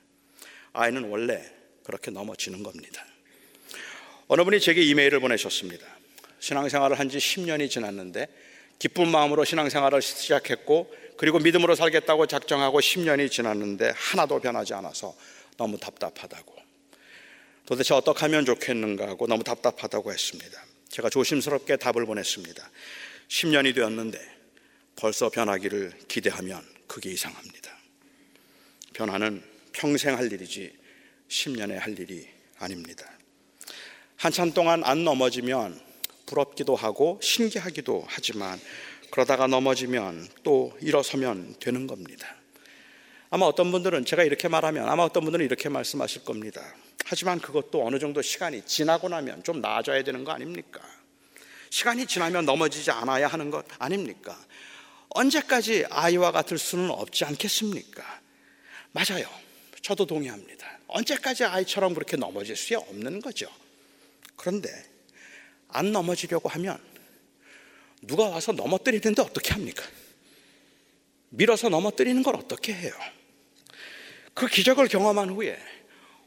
아이는 0.74 1.06
원래 1.06 1.42
그렇게 1.84 2.12
넘어지는 2.12 2.62
겁니다. 2.64 3.06
어느 4.28 4.44
분이 4.44 4.60
제게 4.60 4.84
이메일을 4.84 5.20
보내셨습니다. 5.22 5.86
신앙생활을 6.40 7.00
한 7.00 7.10
지 7.10 7.18
10년이 7.18 7.70
지났는데 7.70 8.28
기쁜 8.78 9.10
마음으로 9.10 9.44
신앙생활을 9.46 10.02
시작했고 10.02 10.94
그리고 11.18 11.40
믿음으로 11.40 11.76
살겠다고 11.76 12.28
작정하고 12.28 12.80
10년이 12.80 13.32
지났는데 13.32 13.92
하나도 13.96 14.40
변하지 14.40 14.74
않아서 14.76 15.16
너무 15.60 15.78
답답하다고. 15.78 16.56
도대체 17.65 17.93
어떻게 17.93 18.22
하면 18.22 18.45
좋겠는가 18.45 19.08
하고 19.10 19.28
너무 19.28 19.43
답답하다고 19.43 20.12
했습니다. 20.12 20.65
제가 20.88 21.10
조심스럽게 21.10 21.76
답을 21.76 22.06
보냈습니다. 22.06 22.72
10년이 23.28 23.76
되었는데 23.76 24.19
벌써 24.95 25.30
변하기를 25.30 25.91
기대하면 26.08 26.65
그게 26.88 27.12
이상합니다. 27.12 27.78
변화는 28.93 29.43
평생 29.74 30.17
할 30.17 30.32
일이지 30.32 30.76
10년에 31.28 31.74
할 31.74 32.00
일이 32.00 32.28
아닙니다. 32.58 33.06
한참 34.15 34.54
동안 34.54 34.84
안 34.84 35.04
넘어지면 35.04 35.80
부럽기도 36.26 36.76
하고 36.76 37.19
신기하기도 37.22 38.06
하지만 38.08 38.60
그러다가 39.12 39.48
넘어지면 39.48 40.28
또 40.43 40.78
일어서면 40.82 41.56
되는 41.60 41.86
겁니다. 41.86 42.38
아마 43.32 43.46
어떤 43.46 43.72
분들은 43.72 44.06
제가 44.06 44.24
이렇게 44.24 44.48
말하면 44.48 44.89
아마 44.89 45.04
어떤 45.04 45.24
분들은 45.24 45.46
이렇게 45.46 45.70
말씀하실 45.70 46.24
겁니다. 46.24 46.62
하지만 47.06 47.39
그것도 47.39 47.86
어느 47.86 48.00
정도 48.00 48.22
시간이 48.22 48.65
지나고 48.65 49.08
나면 49.10 49.44
좀 49.44 49.62
나아져야 49.62 50.04
되는 50.04 50.24
거 50.24 50.32
아닙니까? 50.32 50.82
시간이 51.70 52.08
지나면 52.08 52.46
넘어지지 52.46 52.89
않아야 52.92 53.28
하는 53.28 53.52
것 53.52 53.65
아닙니까? 53.78 54.38
언제까지 55.10 55.86
아이와 55.89 56.32
같을 56.32 56.58
수는 56.58 56.89
없지 56.89 57.26
않겠습니까? 57.26 58.04
맞아요. 58.92 59.28
저도 59.82 60.06
동의합니다. 60.06 60.80
언제까지 60.88 61.46
아이처럼 61.46 61.94
그렇게 61.94 62.18
넘어질 62.18 62.56
수 62.56 62.78
없는 62.78 63.22
거죠. 63.22 63.48
그런데 64.36 64.70
안 65.68 65.92
넘어지려고 65.92 66.50
하면 66.50 66.80
누가 68.02 68.28
와서 68.28 68.52
넘어뜨리는데 68.52 69.22
어떻게 69.22 69.54
합니까? 69.54 69.84
밀어서 71.30 71.70
넘어뜨리는 71.70 72.24
걸 72.24 72.36
어떻게 72.36 72.74
해요? 72.74 72.94
그 74.39 74.47
기적을 74.47 74.88
경험한 74.88 75.32
후에 75.32 75.60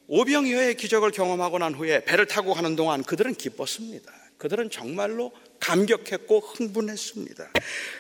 오병이어의 0.07 0.77
기적을 0.77 1.13
경험하고 1.13 1.59
난 1.59 1.73
후에 1.73 2.05
배를 2.05 2.27
타고 2.27 2.53
가는 2.53 2.77
동안 2.77 3.03
그들은 3.03 3.35
기뻤습니다. 3.35 4.13
그들은 4.37 4.69
정말로 4.69 5.33
감격했고 5.61 6.41
흥분했습니다. 6.41 7.53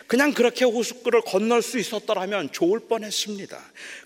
그냥 0.07 0.35
그렇게 0.35 0.66
호숫가를 0.66 1.22
건널 1.22 1.62
수 1.62 1.79
있었더라면 1.79 2.53
좋을 2.53 2.81
뻔했습니다. 2.88 3.59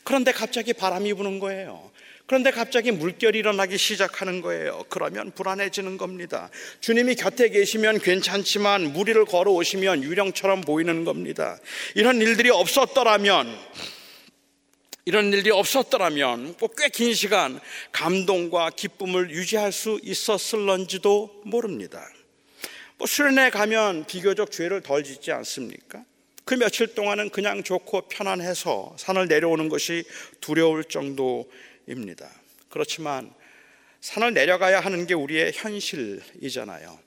그런데 0.05 0.31
갑자기 0.31 0.73
바람이 0.75 1.13
부는 1.15 1.41
거예요. 1.41 1.91
그런데 2.27 2.53
갑자기 2.53 2.93
물결이 2.93 3.39
일어나기 3.39 3.77
시작하는 3.77 4.43
거예요. 4.43 4.85
그러면 4.89 5.33
불안해지는 5.33 5.97
겁니다. 5.97 6.51
주님이 6.81 7.17
곁에 7.17 7.49
계시면 7.49 7.99
괜찮지만 7.99 8.93
무리를 8.93 9.25
걸어오시면 9.25 10.05
유령처럼 10.05 10.61
보이는 10.61 11.05
겁니다. 11.05 11.59
이런 11.97 12.21
일들이 12.21 12.51
없었더라면 12.51 13.59
이런 15.09 15.33
일이 15.33 15.53
없었더라면 15.53 16.57
꽤 16.77 16.89
긴 16.89 17.15
시간 17.15 17.61
감동과 17.93 18.71
기쁨을 18.71 19.31
유지할 19.31 19.71
수 19.71 20.01
있었을런지도 20.03 21.43
모릅니다. 21.45 22.05
뭐 22.99 23.07
수련회 23.07 23.51
가면 23.51 24.07
비교적 24.07 24.51
죄를 24.51 24.81
덜 24.81 25.05
짓지 25.05 25.31
않습니까? 25.31 26.05
그 26.45 26.55
며칠 26.55 26.93
동안은 26.93 27.31
그냥 27.31 27.63
좋고 27.63 28.09
편안해서 28.09 28.97
산을 28.99 29.29
내려오는 29.29 29.69
것이 29.69 30.05
두려울 30.41 30.83
정도입니다. 30.83 32.29
그렇지만 32.69 33.33
산을 34.01 34.35
내려가야 34.35 34.81
하는 34.81 35.07
게 35.07 35.15
우리의 35.15 35.53
현실이잖아요. 35.55 37.06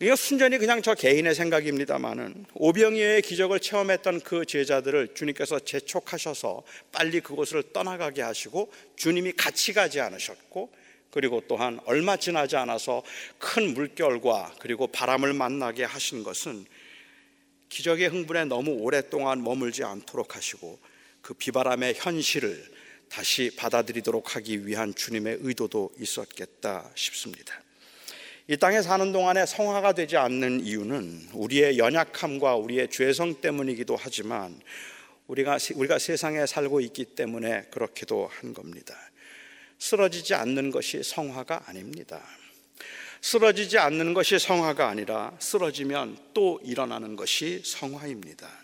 이거 0.00 0.16
순전히 0.16 0.58
그냥 0.58 0.82
저 0.82 0.94
개인의 0.94 1.36
생각입니다만은 1.36 2.46
오병이어의 2.54 3.22
기적을 3.22 3.60
체험했던 3.60 4.20
그 4.20 4.44
제자들을 4.44 5.14
주님께서 5.14 5.60
재촉하셔서 5.60 6.64
빨리 6.90 7.20
그곳을 7.20 7.62
떠나가게 7.72 8.20
하시고 8.20 8.72
주님이 8.96 9.32
같이 9.32 9.72
가지 9.72 10.00
않으셨고 10.00 10.72
그리고 11.10 11.42
또한 11.46 11.78
얼마 11.84 12.16
지나지 12.16 12.56
않아서 12.56 13.04
큰 13.38 13.72
물결과 13.72 14.56
그리고 14.58 14.88
바람을 14.88 15.32
만나게 15.32 15.84
하신 15.84 16.24
것은 16.24 16.66
기적의 17.68 18.08
흥분에 18.08 18.46
너무 18.46 18.72
오랫동안 18.72 19.44
머물지 19.44 19.84
않도록 19.84 20.34
하시고 20.34 20.80
그 21.22 21.34
비바람의 21.34 21.94
현실을 21.96 22.64
다시 23.08 23.52
받아들이도록 23.56 24.34
하기 24.34 24.66
위한 24.66 24.92
주님의 24.92 25.38
의도도 25.40 25.92
있었겠다 26.00 26.90
싶습니다. 26.96 27.63
이 28.46 28.58
땅에 28.58 28.82
사는 28.82 29.10
동안에 29.10 29.46
성화가 29.46 29.94
되지 29.94 30.18
않는 30.18 30.60
이유는 30.60 31.30
우리의 31.32 31.78
연약함과 31.78 32.56
우리의 32.56 32.90
죄성 32.90 33.40
때문이기도 33.40 33.96
하지만 33.96 34.60
우리가 35.28 35.56
우리가 35.74 35.98
세상에 35.98 36.44
살고 36.44 36.80
있기 36.80 37.06
때문에 37.06 37.62
그렇기도 37.70 38.28
한 38.30 38.52
겁니다. 38.52 38.94
쓰러지지 39.78 40.34
않는 40.34 40.70
것이 40.70 41.02
성화가 41.02 41.62
아닙니다. 41.66 42.20
쓰러지지 43.22 43.78
않는 43.78 44.12
것이 44.12 44.38
성화가 44.38 44.88
아니라 44.88 45.34
쓰러지면 45.38 46.18
또 46.34 46.60
일어나는 46.62 47.16
것이 47.16 47.62
성화입니다. 47.64 48.63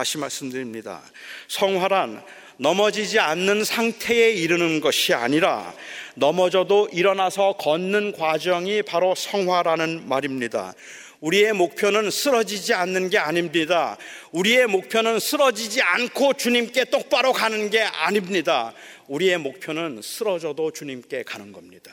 다시 0.00 0.16
말씀드립니다. 0.16 1.02
성화란 1.48 2.22
넘어지지 2.56 3.18
않는 3.18 3.64
상태에 3.64 4.30
이르는 4.30 4.80
것이 4.80 5.12
아니라 5.12 5.74
넘어져도 6.14 6.88
일어나서 6.90 7.56
걷는 7.58 8.12
과정이 8.12 8.80
바로 8.80 9.14
성화라는 9.14 10.08
말입니다. 10.08 10.72
우리의 11.20 11.52
목표는 11.52 12.10
쓰러지지 12.10 12.72
않는 12.72 13.10
게 13.10 13.18
아닙니다. 13.18 13.98
우리의 14.32 14.68
목표는 14.68 15.20
쓰러지지 15.20 15.82
않고 15.82 16.32
주님께 16.32 16.86
똑바로 16.86 17.34
가는 17.34 17.68
게 17.68 17.82
아닙니다. 17.82 18.72
우리의 19.06 19.36
목표는 19.36 20.00
쓰러져도 20.02 20.70
주님께 20.70 21.24
가는 21.24 21.52
겁니다. 21.52 21.92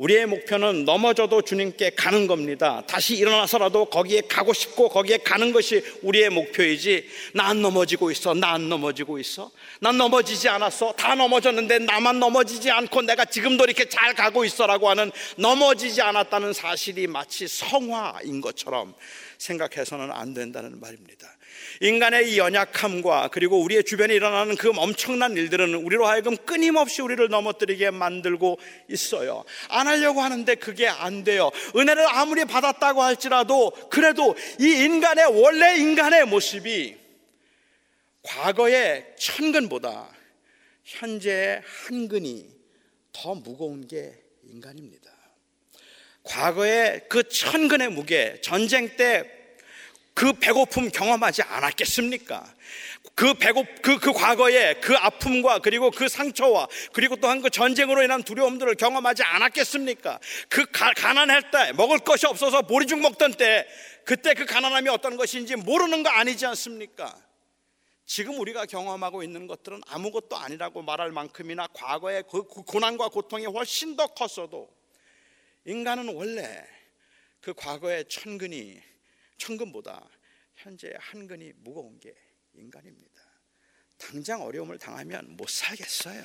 우리의 0.00 0.24
목표는 0.24 0.86
넘어져도 0.86 1.42
주님께 1.42 1.90
가는 1.90 2.26
겁니다. 2.26 2.82
다시 2.86 3.16
일어나서라도 3.16 3.84
거기에 3.84 4.22
가고 4.22 4.54
싶고 4.54 4.88
거기에 4.88 5.18
가는 5.18 5.52
것이 5.52 5.84
우리의 6.00 6.30
목표이지 6.30 7.06
난 7.34 7.60
넘어지고 7.60 8.10
있어. 8.10 8.32
난 8.32 8.70
넘어지고 8.70 9.18
있어. 9.18 9.50
난 9.78 9.98
넘어지지 9.98 10.48
않았어. 10.48 10.94
다 10.94 11.14
넘어졌는데 11.14 11.80
나만 11.80 12.18
넘어지지 12.18 12.70
않고 12.70 13.02
내가 13.02 13.26
지금도 13.26 13.64
이렇게 13.64 13.90
잘 13.90 14.14
가고 14.14 14.46
있어라고 14.46 14.88
하는 14.88 15.12
넘어지지 15.36 16.00
않았다는 16.00 16.54
사실이 16.54 17.06
마치 17.06 17.46
성화인 17.46 18.40
것처럼 18.40 18.94
생각해서는 19.36 20.10
안 20.12 20.32
된다는 20.32 20.80
말입니다. 20.80 21.28
인간의 21.80 22.32
이 22.32 22.38
연약함과 22.38 23.28
그리고 23.32 23.60
우리의 23.62 23.84
주변에 23.84 24.14
일어나는 24.14 24.54
그 24.56 24.70
엄청난 24.76 25.36
일들은 25.36 25.74
우리로 25.74 26.06
하여금 26.06 26.36
끊임없이 26.36 27.00
우리를 27.00 27.26
넘어뜨리게 27.28 27.90
만들고 27.90 28.58
있어요. 28.88 29.44
안 29.70 29.86
하려고 29.86 30.20
하는데 30.20 30.54
그게 30.56 30.86
안 30.86 31.24
돼요. 31.24 31.50
은혜를 31.74 32.06
아무리 32.06 32.44
받았다고 32.44 33.02
할지라도 33.02 33.70
그래도 33.90 34.36
이 34.60 34.84
인간의 34.84 35.40
원래 35.40 35.76
인간의 35.76 36.26
모습이 36.26 36.96
과거의 38.22 39.06
천근보다 39.18 40.10
현재의 40.84 41.62
한근이 41.64 42.50
더 43.12 43.34
무거운 43.34 43.86
게 43.86 44.12
인간입니다. 44.44 45.10
과거의 46.24 47.06
그 47.08 47.26
천근의 47.26 47.90
무게, 47.90 48.38
전쟁 48.42 48.96
때 48.96 49.39
그 50.20 50.34
배고픔 50.34 50.90
경험하지 50.90 51.40
않았겠습니까? 51.40 52.44
그 53.14 53.32
배고 53.32 53.64
그, 53.80 53.98
그 53.98 54.12
과거의 54.12 54.78
그 54.82 54.94
아픔과 54.94 55.60
그리고 55.60 55.90
그 55.90 56.10
상처와 56.10 56.68
그리고 56.92 57.16
또한 57.16 57.40
그 57.40 57.48
전쟁으로 57.48 58.02
인한 58.02 58.22
두려움들을 58.22 58.74
경험하지 58.74 59.22
않았겠습니까? 59.22 60.20
그 60.50 60.66
가, 60.72 60.92
가난할 60.92 61.50
때 61.50 61.72
먹을 61.72 62.00
것이 62.00 62.26
없어서 62.26 62.60
보리죽 62.60 63.00
먹던 63.00 63.32
때 63.32 63.66
그때 64.04 64.34
그 64.34 64.44
가난함이 64.44 64.90
어떤 64.90 65.16
것인지 65.16 65.56
모르는 65.56 66.02
거 66.02 66.10
아니지 66.10 66.44
않습니까? 66.44 67.16
지금 68.04 68.38
우리가 68.40 68.66
경험하고 68.66 69.22
있는 69.22 69.46
것들은 69.46 69.80
아무것도 69.86 70.36
아니라고 70.36 70.82
말할 70.82 71.12
만큼이나 71.12 71.66
과거의 71.68 72.24
그 72.30 72.42
고난과 72.42 73.08
고통이 73.08 73.46
훨씬 73.46 73.96
더 73.96 74.06
컸어도 74.08 74.68
인간은 75.64 76.14
원래 76.14 76.62
그 77.40 77.54
과거의 77.54 78.04
천근이 78.10 78.89
천근보다 79.40 80.08
현재 80.54 80.92
한 80.98 81.26
근이 81.26 81.52
무거운 81.56 81.98
게 81.98 82.14
인간입니다. 82.52 83.22
당장 83.98 84.42
어려움을 84.42 84.78
당하면 84.78 85.36
못 85.36 85.48
살겠어요. 85.48 86.22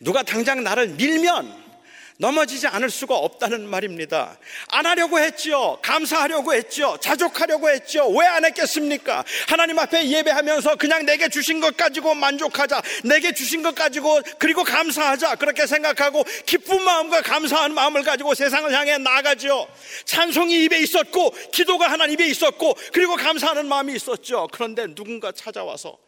누가 0.00 0.22
당장 0.22 0.62
나를 0.62 0.88
밀면 0.90 1.81
넘어지지 2.22 2.68
않을 2.68 2.88
수가 2.88 3.16
없다는 3.16 3.68
말입니다. 3.68 4.38
안 4.68 4.86
하려고 4.86 5.18
했죠. 5.18 5.80
감사하려고 5.82 6.54
했죠. 6.54 6.96
자족하려고 7.00 7.68
했죠. 7.68 8.08
왜안 8.08 8.44
했겠습니까? 8.44 9.24
하나님 9.48 9.76
앞에 9.80 10.08
예배하면서 10.08 10.76
그냥 10.76 11.04
내게 11.04 11.28
주신 11.28 11.58
것 11.58 11.76
가지고 11.76 12.14
만족하자. 12.14 12.80
내게 13.02 13.34
주신 13.34 13.64
것 13.64 13.74
가지고 13.74 14.20
그리고 14.38 14.62
감사하자. 14.62 15.34
그렇게 15.34 15.66
생각하고 15.66 16.22
기쁜 16.46 16.84
마음과 16.84 17.22
감사한 17.22 17.74
마음을 17.74 18.04
가지고 18.04 18.34
세상을 18.34 18.72
향해 18.72 18.98
나가죠. 18.98 19.68
찬송이 20.04 20.62
입에 20.66 20.78
있었고 20.78 21.30
기도가 21.50 21.90
하나님 21.90 22.14
입에 22.20 22.28
있었고 22.30 22.76
그리고 22.92 23.16
감사하는 23.16 23.66
마음이 23.66 23.94
있었죠. 23.96 24.46
그런데 24.52 24.86
누군가 24.94 25.32
찾아와서 25.32 25.98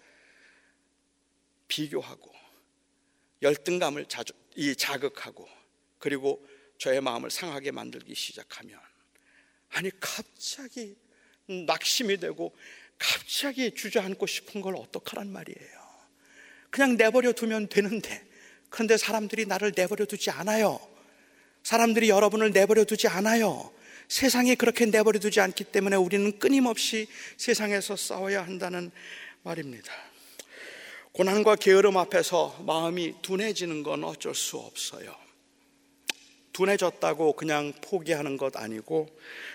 비교하고 1.66 2.30
열등감을 3.42 4.06
자극하고 4.78 5.63
그리고 6.04 6.46
저의 6.76 7.00
마음을 7.00 7.30
상하게 7.30 7.70
만들기 7.70 8.14
시작하면 8.14 8.78
아니 9.70 9.90
갑자기 9.98 10.96
낙심이 11.46 12.18
되고 12.18 12.54
갑자기 12.98 13.74
주저앉고 13.74 14.26
싶은 14.26 14.60
걸 14.60 14.76
어떡하란 14.76 15.32
말이에요. 15.32 15.84
그냥 16.68 16.98
내버려 16.98 17.32
두면 17.32 17.70
되는데 17.70 18.22
그런데 18.68 18.98
사람들이 18.98 19.46
나를 19.46 19.72
내버려 19.74 20.04
두지 20.04 20.28
않아요. 20.28 20.78
사람들이 21.62 22.10
여러분을 22.10 22.50
내버려 22.52 22.84
두지 22.84 23.08
않아요. 23.08 23.72
세상이 24.08 24.56
그렇게 24.56 24.84
내버려 24.84 25.18
두지 25.18 25.40
않기 25.40 25.64
때문에 25.64 25.96
우리는 25.96 26.38
끊임없이 26.38 27.06
세상에서 27.38 27.96
싸워야 27.96 28.42
한다는 28.42 28.90
말입니다. 29.42 29.90
고난과 31.12 31.56
게으름 31.56 31.96
앞에서 31.96 32.62
마음이 32.66 33.22
둔해지는 33.22 33.82
건 33.82 34.04
어쩔 34.04 34.34
수 34.34 34.58
없어요. 34.58 35.23
둔해졌다고 36.54 37.34
그냥 37.34 37.74
포기하는 37.82 38.38
것 38.38 38.56
아니고 38.56 39.08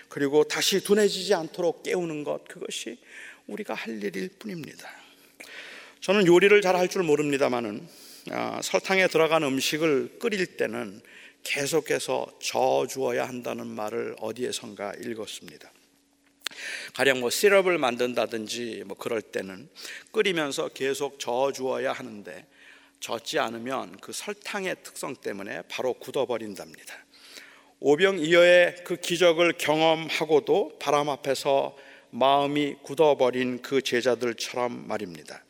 그리고 0.08 0.44
다시 0.44 0.84
둔해지지 0.84 1.34
않도록 1.34 1.82
깨우는 1.82 2.22
것 2.22 2.46
그것이 2.46 2.98
우리가 3.48 3.74
할 3.74 4.02
일일 4.02 4.28
뿐입니다. 4.38 4.88
저는 6.00 6.26
요리를 6.26 6.60
잘 6.62 6.76
할 6.76 6.88
줄 6.88 7.02
모릅니다만은 7.02 7.88
아, 8.30 8.60
설탕에 8.62 9.08
들어간 9.08 9.42
음식을 9.42 10.18
끓일 10.20 10.46
때는 10.56 11.00
계속해서 11.42 12.38
저주어야 12.40 13.26
한다는 13.26 13.66
말을 13.66 14.14
어디에선가 14.20 14.94
읽었습니다. 15.02 15.72
가령 16.94 17.20
뭐 17.20 17.30
시럽을 17.30 17.78
만든다든지 17.78 18.84
뭐 18.86 18.96
그럴 18.96 19.22
때는 19.22 19.68
끓이면서 20.12 20.68
계속 20.68 21.18
저주어야 21.18 21.92
하는데 21.92 22.46
젖지 23.00 23.38
않으면 23.38 23.96
그 24.00 24.12
설탕의 24.12 24.76
특성 24.82 25.16
때문에 25.16 25.62
바로 25.68 25.94
굳어버린답니다. 25.94 26.94
오병이어의 27.80 28.84
그 28.84 28.96
기적을 28.96 29.54
경험하고도 29.56 30.78
바람 30.78 31.08
앞에서 31.08 31.76
마음이 32.10 32.76
굳어버린 32.82 33.62
그 33.62 33.80
제자들처럼 33.80 34.86
말입니다. 34.86 35.42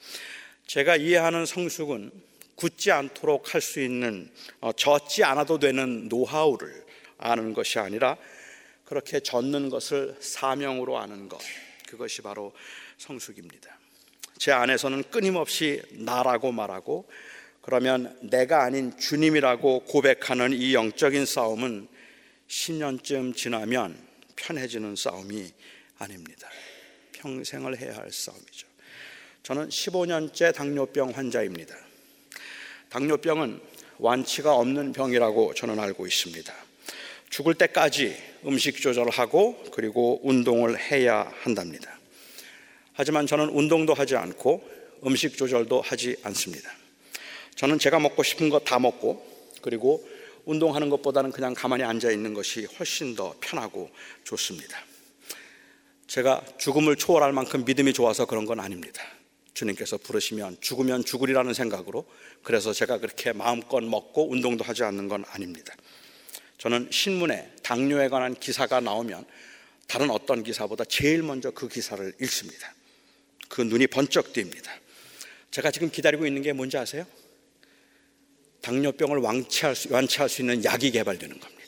제가 0.67 0.97
이해하는 0.97 1.45
성숙은 1.47 2.13
굳지 2.55 2.93
않도록 2.93 3.55
할 3.55 3.61
수 3.61 3.81
있는 3.81 4.31
어, 4.61 4.71
젖지 4.73 5.25
않아도 5.25 5.59
되는 5.59 6.09
노하우를 6.09 6.85
아는 7.19 7.55
것이 7.55 7.79
아니라 7.79 8.17
그렇게 8.85 9.21
젖는 9.21 9.71
것을 9.71 10.17
사명으로 10.21 10.99
아는 10.99 11.29
것 11.29 11.41
그것이 11.89 12.23
바로 12.23 12.53
성숙입니다. 12.99 13.79
제 14.39 14.53
안에서는 14.53 15.05
끊임없이 15.11 15.83
나라고 15.91 16.53
말하고 16.53 17.09
그러면 17.63 18.17
내가 18.23 18.65
아닌 18.65 18.97
주님이라고 18.99 19.81
고백하는 19.81 20.53
이 20.53 20.75
영적인 20.75 21.27
싸움은 21.27 21.89
10년쯤 22.49 23.37
지나면 23.37 23.97
편해지는 24.37 24.97
싸움이 24.97 25.53
아닙니다. 25.99 26.49
평생을 27.13 27.79
해야 27.79 27.97
할 27.97 28.11
싸움이죠. 28.11 28.67
저는 29.43 29.69
15년째 29.69 30.55
당뇨병 30.55 31.11
환자입니다. 31.11 31.77
당뇨병은 32.89 33.61
완치가 33.99 34.55
없는 34.55 34.93
병이라고 34.93 35.55
저는 35.55 35.79
알고 35.79 36.07
있습니다. 36.07 36.53
죽을 37.29 37.55
때까지 37.55 38.17
음식 38.47 38.81
조절을 38.81 39.13
하고 39.13 39.63
그리고 39.73 40.21
운동을 40.25 40.79
해야 40.79 41.31
한답니다. 41.43 41.99
하지만 42.95 43.27
저는 43.27 43.51
운동도 43.51 43.95
하지 43.95 44.17
않고 44.17 44.69
음식 45.07 45.37
조절도 45.37 45.83
하지 45.83 46.17
않습니다. 46.23 46.80
저는 47.57 47.79
제가 47.79 47.99
먹고 47.99 48.23
싶은 48.23 48.49
거 48.49 48.59
다 48.61 48.79
먹고 48.79 49.27
그리고 49.63 50.07
운동하는 50.45 50.89
것보다는 50.89 51.33
그냥 51.33 51.55
가만히 51.55 51.85
앉아 51.85 52.11
있는 52.11 52.35
것이 52.35 52.67
훨씬 52.79 53.15
더 53.15 53.35
편하고 53.41 53.91
좋습니다. 54.25 54.79
제가 56.07 56.43
죽음을 56.59 56.97
초월할 56.97 57.33
만큼 57.33 57.65
믿음이 57.65 57.93
좋아서 57.93 58.27
그런 58.27 58.47
건 58.47 58.59
아닙니다. 58.59 59.03
주님께서 59.55 59.99
부르시면 59.99 60.57
죽으면 60.61 61.05
죽으리라는 61.05 61.55
생각으로 61.55 62.07
그래서 62.43 62.73
제가 62.73 62.99
그렇게 62.99 63.33
마음껏 63.33 63.81
먹고 63.81 64.31
운동도 64.31 64.65
하지 64.65 64.83
않는 64.85 65.09
건 65.09 65.25
아닙니다. 65.29 65.75
저는 66.59 66.89
신문에 66.91 67.53
당뇨에 67.63 68.09
관한 68.09 68.35
기사가 68.35 68.81
나오면 68.81 69.25
다른 69.87 70.11
어떤 70.11 70.43
기사보다 70.43 70.85
제일 70.85 71.23
먼저 71.23 71.51
그 71.51 71.69
기사를 71.69 72.15
읽습니다. 72.23 72.75
그 73.49 73.61
눈이 73.61 73.89
번쩍 73.89 74.33
띕니다. 74.33 74.71
제가 75.51 75.71
지금 75.71 75.91
기다리고 75.91 76.27
있는 76.27 76.43
게 76.43 76.53
뭔지 76.53 76.79
아세요? 76.79 77.07
당뇨병을 78.63 79.19
완치할 79.19 79.75
수, 79.75 79.93
완치할 79.93 80.29
수 80.29 80.43
있는 80.43 80.65
약이 80.65 80.91
개발되는 80.91 81.39
겁니다. 81.41 81.61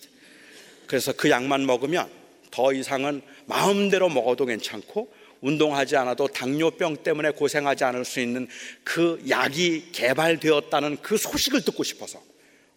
그래서 0.87 1.13
그 1.13 1.31
약만 1.31 1.65
먹으면 1.67 2.09
더 2.51 2.73
이상은 2.73 3.23
마음대로 3.47 4.09
먹어도 4.09 4.45
괜찮고 4.47 5.13
운동하지 5.41 5.97
않아도 5.97 6.29
당뇨병 6.29 6.97
때문에 7.03 7.31
고생하지 7.31 7.85
않을 7.85 8.05
수 8.05 8.21
있는 8.21 8.47
그 8.85 9.23
약이 9.29 9.91
개발되었다는 9.93 10.99
그 11.03 11.17
소식을 11.17 11.65
듣고 11.65 11.83
싶어서 11.83 12.23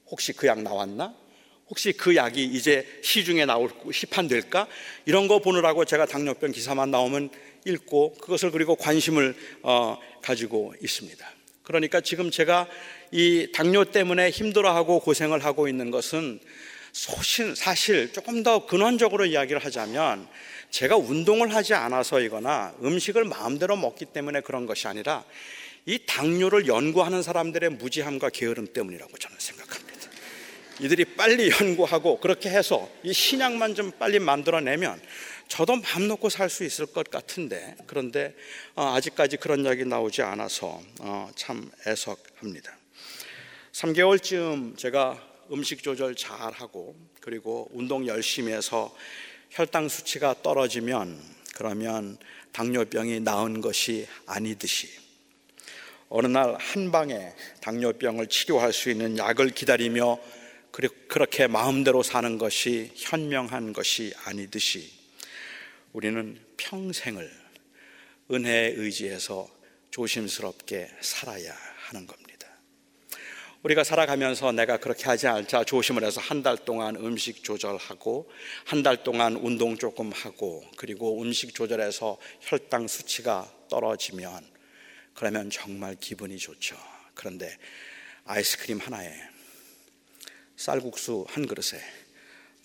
혹시 0.08 0.34
그 0.34 0.47
약 0.47 0.62
나왔나? 0.62 1.13
혹시 1.67 1.93
그 1.93 2.15
약이 2.15 2.43
이제 2.43 2.88
시중에 3.04 3.45
나올 3.45 3.69
시판될까? 3.91 4.67
이런 5.06 5.28
거 5.28 5.39
보느라고 5.39 5.84
제가 5.84 6.06
당뇨병 6.06 6.51
기사만 6.51 6.91
나오면 6.91 7.30
읽고 7.65 8.13
그것을 8.15 8.51
그리고 8.51 8.75
관심을 8.75 9.36
어, 9.63 9.97
가지고 10.21 10.73
있습니다. 10.82 11.28
그러니까 11.63 12.01
지금 12.01 12.30
제가 12.30 12.67
이 13.12 13.52
당뇨 13.54 13.86
때문에 13.86 14.30
힘들어하고 14.30 15.00
고생을 15.00 15.44
하고 15.44 15.68
있는 15.68 15.91
것은 15.91 16.39
사실 17.56 18.13
조금 18.13 18.44
더 18.44 18.65
근원적으로 18.65 19.26
이야기를 19.26 19.63
하자면 19.63 20.28
제가 20.70 20.98
운동을 20.98 21.54
하지 21.54 21.74
않아서이거나 21.74 22.76
음식을 22.84 23.26
마음대로 23.26 23.76
먹기 23.76 24.06
때문에 24.06 24.41
그런 24.41 24.65
것이 24.65 24.88
아니라 24.88 25.24
이 25.86 26.00
당뇨를 26.06 26.68
연구하는 26.68 27.22
사람들의 27.22 27.72
무지함과 27.72 28.30
게으름 28.30 28.68
때문이라고 28.74 29.18
저는 29.18 29.38
생각합니다. 29.39 30.10
이들이 30.80 31.06
빨리 31.15 31.52
연구하고 31.62 32.20
그렇게 32.20 32.50
해서 32.50 32.89
이 33.04 33.13
신약만 33.13 33.76
좀 33.76 33.91
빨리 33.91 34.20
만들어내면 34.20 35.00
저도 35.48 35.76
맘 35.76 36.08
놓고 36.08 36.30
살 36.30 36.50
수 36.50 36.63
있을 36.63 36.88
것 36.88 37.10
같은데 37.10 37.76
그런데 37.86 38.34
어, 38.76 38.94
아직까지 38.96 39.38
그런 39.38 39.63
이야기 39.63 39.86
나오지 39.86 40.22
않아서 40.24 40.82
어, 41.00 41.30
참 41.36 41.70
애석합니다. 41.86 42.76
3개월쯤 43.76 44.78
제가 44.78 45.22
음식 45.52 45.84
조절 45.84 46.16
잘 46.16 46.54
하고 46.54 46.96
그리고 47.20 47.70
운동 47.74 48.08
열심히 48.08 48.54
해서 48.54 48.96
혈당 49.50 49.90
수치가 49.90 50.34
떨어지면 50.42 51.20
그러면 51.56 52.18
당뇨병이 52.54 53.20
나은 53.20 53.60
것이 53.60 54.08
아니듯이 54.28 54.88
어느 56.08 56.28
날 56.28 56.56
한 56.58 56.90
방에 56.90 57.34
당뇨병을 57.60 58.28
치료할 58.28 58.72
수 58.72 58.90
있는 58.90 59.18
약을 59.18 59.50
기다리며 59.50 60.20
그렇게 61.10 61.48
마음대로 61.48 62.02
사는 62.02 62.38
것이 62.38 62.94
현명한 62.96 63.74
것이 63.74 64.14
아니듯이 64.24 64.90
우리는 65.92 66.40
평생을 66.56 67.30
은혜에 68.32 68.76
의지해서 68.78 69.50
조심스럽게 69.92 70.92
살아야 71.02 71.54
하는 71.88 72.08
겁니다. 72.08 72.25
우리가 73.65 73.84
살아가면서 73.84 74.51
내가 74.51 74.78
그렇게 74.78 75.06
하지 75.06 75.25
않자 75.25 75.63
조심을 75.63 76.04
해서 76.04 76.21
한 76.21 76.43
달 76.43 76.56
동안 76.56 76.95
음식 76.97 77.43
조절하고 77.43 78.30
한 78.63 78.84
달 78.84 79.04
동안 79.04 79.36
운동 79.38 79.75
조금 79.75 80.12
하고 80.12 80.63
그리고 80.78 81.19
음식 81.19 81.56
조절해서 81.56 82.19
혈당 82.41 82.88
수치가 82.88 83.51
떨어지면 83.67 84.45
그러면 85.15 85.49
정말 85.49 85.95
기분이 85.99 86.38
좋죠. 86.38 86.75
그런데 87.15 87.58
아이스크림 88.25 88.78
하나에 88.78 89.12
쌀국수 90.58 91.25
한 91.28 91.47
그릇에 91.47 91.82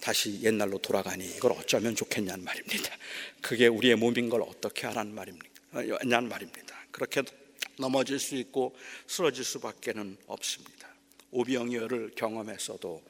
다시 0.02 0.42
옛날로 0.42 0.76
돌아가니 0.76 1.24
이걸 1.24 1.52
어쩌면 1.52 1.96
좋겠냐는 1.96 2.44
말입니다. 2.44 2.94
그게 3.40 3.68
우리의 3.68 3.96
몸인 3.96 4.28
걸 4.28 4.42
어떻게 4.42 4.86
하라는 4.88 5.14
말입니까? 5.14 5.82
냐는 6.04 6.28
말입니다. 6.28 6.76
그렇게 6.90 7.22
넘어질 7.80 8.18
수 8.18 8.36
있고 8.36 8.76
쓰러질 9.06 9.44
수밖에는 9.44 10.16
없습니다. 10.26 10.88
오병이어를 11.32 12.12
경험했어도 12.14 13.02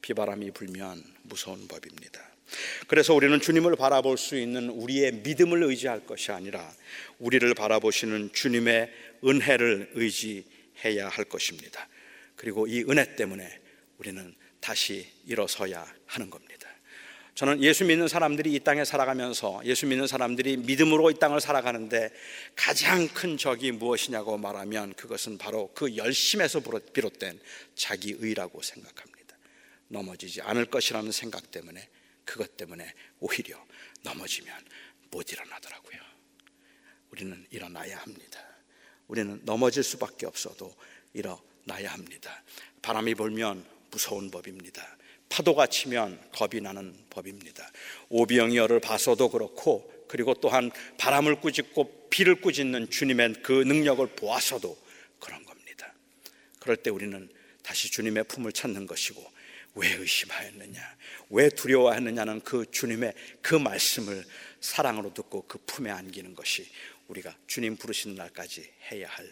비바람이 0.00 0.50
불면 0.52 1.02
무서운 1.22 1.66
법입니다. 1.68 2.20
그래서 2.86 3.14
우리는 3.14 3.40
주님을 3.40 3.76
바라볼 3.76 4.18
수 4.18 4.36
있는 4.36 4.68
우리의 4.68 5.12
믿음을 5.22 5.62
의지할 5.62 6.06
것이 6.06 6.32
아니라 6.32 6.70
우리를 7.18 7.52
바라보시는 7.54 8.32
주님의 8.32 8.92
은혜를 9.24 9.92
의지해야 9.94 11.08
할 11.08 11.24
것입니다. 11.24 11.88
그리고 12.36 12.66
이 12.66 12.82
은혜 12.82 13.16
때문에 13.16 13.48
우리는 13.98 14.34
다시 14.60 15.06
일어서야 15.26 15.86
하는 16.06 16.28
겁니다. 16.28 16.51
저는 17.34 17.62
예수 17.62 17.84
믿는 17.86 18.08
사람들이 18.08 18.52
이 18.52 18.60
땅에 18.60 18.84
살아가면서 18.84 19.62
예수 19.64 19.86
믿는 19.86 20.06
사람들이 20.06 20.58
믿음으로 20.58 21.10
이 21.10 21.14
땅을 21.14 21.40
살아가는데 21.40 22.10
가장 22.54 23.08
큰 23.08 23.38
적이 23.38 23.72
무엇이냐고 23.72 24.36
말하면 24.36 24.92
그것은 24.94 25.38
바로 25.38 25.72
그 25.74 25.96
열심에서 25.96 26.60
비롯된 26.92 27.40
자기의라고 27.74 28.60
생각합니다. 28.60 29.36
넘어지지 29.88 30.42
않을 30.42 30.66
것이라는 30.66 31.10
생각 31.10 31.50
때문에 31.50 31.88
그것 32.24 32.56
때문에 32.56 32.92
오히려 33.20 33.64
넘어지면 34.02 34.54
못 35.10 35.32
일어나더라고요. 35.32 36.00
우리는 37.10 37.46
일어나야 37.50 37.98
합니다. 37.98 38.40
우리는 39.06 39.40
넘어질 39.44 39.82
수밖에 39.82 40.26
없어도 40.26 40.74
일어나야 41.14 41.92
합니다. 41.92 42.42
바람이 42.82 43.14
불면 43.14 43.64
무서운 43.90 44.30
법입니다. 44.30 44.96
파도가 45.32 45.66
치면 45.66 46.20
겁이 46.32 46.60
나는 46.60 46.94
법입니다. 47.08 47.70
오병이어를 48.10 48.80
봐서도 48.80 49.30
그렇고 49.30 49.90
그리고 50.06 50.34
또한 50.34 50.70
바람을 50.98 51.40
꾸짖고 51.40 52.08
비를 52.10 52.34
꾸짖는 52.34 52.90
주님의 52.90 53.36
그 53.42 53.52
능력을 53.52 54.06
보아서도 54.08 54.76
그런 55.18 55.42
겁니다. 55.46 55.94
그럴 56.60 56.76
때 56.76 56.90
우리는 56.90 57.30
다시 57.62 57.90
주님의 57.90 58.24
품을 58.24 58.52
찾는 58.52 58.86
것이고 58.86 59.24
왜 59.76 59.94
의심하였느냐, 59.94 60.96
왜 61.30 61.48
두려워했느냐는 61.48 62.42
그 62.42 62.70
주님의 62.70 63.14
그 63.40 63.54
말씀을 63.54 64.22
사랑으로 64.60 65.14
듣고 65.14 65.46
그 65.48 65.56
품에 65.64 65.90
안기는 65.90 66.34
것이 66.34 66.68
우리가 67.08 67.34
주님 67.46 67.78
부르시는 67.78 68.16
날까지 68.16 68.70
해야 68.90 69.08
할 69.08 69.26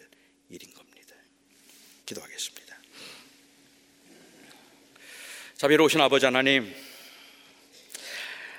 일인 0.49 0.73
겁니다. 0.73 1.15
기도하겠습니다. 2.07 2.70
자비로우신 5.61 6.01
아버지 6.01 6.25
하나님, 6.25 6.73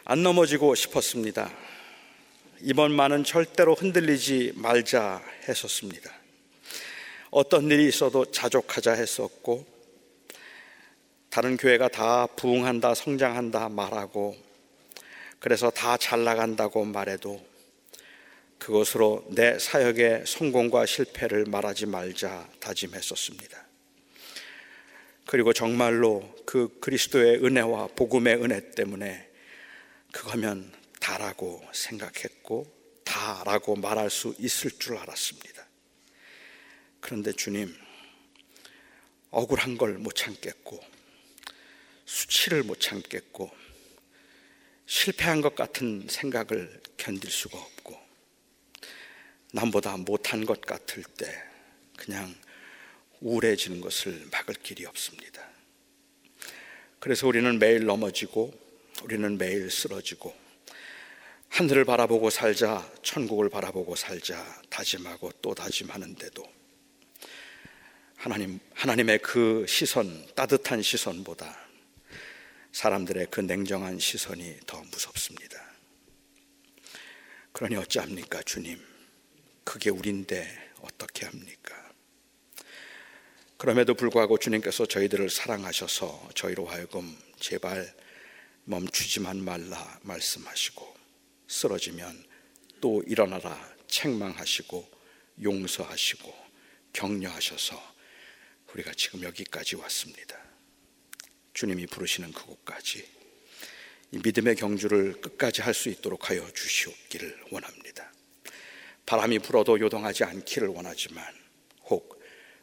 안 0.04 0.22
넘어지고 0.22 0.76
싶었습니다. 0.76 1.52
이번만은 2.60 3.24
절대로 3.24 3.74
흔들리지 3.74 4.52
말자 4.54 5.20
했었습니다. 5.48 6.12
어떤 7.32 7.68
일이 7.72 7.88
있어도 7.88 8.30
자족하자 8.30 8.92
했었고, 8.92 9.66
다른 11.28 11.56
교회가 11.56 11.88
다 11.88 12.28
부흥한다, 12.28 12.94
성장한다 12.94 13.68
말하고 13.70 14.36
그래서 15.40 15.70
다 15.70 15.96
잘 15.96 16.22
나간다고 16.22 16.84
말해도 16.84 17.44
그것으로 18.58 19.26
내 19.30 19.58
사역의 19.58 20.22
성공과 20.28 20.86
실패를 20.86 21.46
말하지 21.46 21.86
말자 21.86 22.48
다짐했었습니다. 22.60 23.61
그리고 25.26 25.52
정말로 25.52 26.34
그 26.44 26.78
그리스도의 26.80 27.44
은혜와 27.44 27.88
복음의 27.88 28.42
은혜 28.42 28.70
때문에 28.72 29.30
그거면 30.12 30.72
다라고 31.00 31.62
생각했고 31.72 32.66
다라고 33.04 33.76
말할 33.76 34.10
수 34.10 34.34
있을 34.38 34.70
줄 34.78 34.96
알았습니다. 34.96 35.66
그런데 37.00 37.32
주님, 37.32 37.74
억울한 39.30 39.76
걸 39.76 39.98
못 39.98 40.14
참겠고, 40.14 40.80
수치를 42.04 42.62
못 42.62 42.80
참겠고, 42.80 43.50
실패한 44.86 45.40
것 45.40 45.54
같은 45.54 46.06
생각을 46.08 46.80
견딜 46.96 47.30
수가 47.30 47.58
없고, 47.58 47.98
남보다 49.52 49.96
못한 49.96 50.44
것 50.46 50.60
같을 50.60 51.02
때 51.02 51.26
그냥 51.96 52.34
우울해지는 53.22 53.80
것을 53.80 54.26
막을 54.30 54.54
길이 54.62 54.84
없습니다. 54.84 55.48
그래서 56.98 57.26
우리는 57.26 57.58
매일 57.58 57.86
넘어지고, 57.86 58.52
우리는 59.02 59.38
매일 59.38 59.70
쓰러지고, 59.70 60.34
하늘을 61.48 61.84
바라보고 61.84 62.30
살자, 62.30 62.90
천국을 63.02 63.48
바라보고 63.48 63.94
살자, 63.94 64.62
다짐하고 64.70 65.32
또 65.42 65.54
다짐하는데도 65.54 66.42
하나님, 68.16 68.60
하나님의 68.72 69.18
그 69.18 69.66
시선, 69.68 70.26
따뜻한 70.34 70.80
시선보다 70.80 71.58
사람들의 72.72 73.26
그 73.30 73.40
냉정한 73.40 73.98
시선이 73.98 74.60
더 74.66 74.80
무섭습니다. 74.80 75.62
그러니 77.52 77.76
어찌합니까, 77.76 78.42
주님? 78.44 78.80
그게 79.64 79.90
우린데 79.90 80.72
어떻게 80.80 81.26
합니까? 81.26 81.81
그럼에도 83.62 83.94
불구하고 83.94 84.38
주님께서 84.38 84.86
저희들을 84.86 85.30
사랑하셔서 85.30 86.30
저희로 86.34 86.66
하여금 86.66 87.16
제발 87.38 87.94
멈추지만 88.64 89.44
말라 89.44 90.00
말씀하시고 90.02 90.96
쓰러지면 91.46 92.24
또 92.80 93.04
일어나라 93.06 93.56
책망하시고 93.86 94.90
용서하시고 95.44 96.34
격려하셔서 96.92 97.80
우리가 98.74 98.94
지금 98.96 99.22
여기까지 99.22 99.76
왔습니다. 99.76 100.36
주님이 101.54 101.86
부르시는 101.86 102.32
그곳까지 102.32 103.08
믿음의 104.10 104.56
경주를 104.56 105.20
끝까지 105.20 105.62
할 105.62 105.72
수 105.72 105.88
있도록 105.88 106.30
하여 106.30 106.50
주시옵기를 106.50 107.44
원합니다. 107.52 108.12
바람이 109.06 109.38
불어도 109.38 109.78
요동하지 109.78 110.24
않기를 110.24 110.66
원하지만 110.66 111.24
혹 111.24 111.41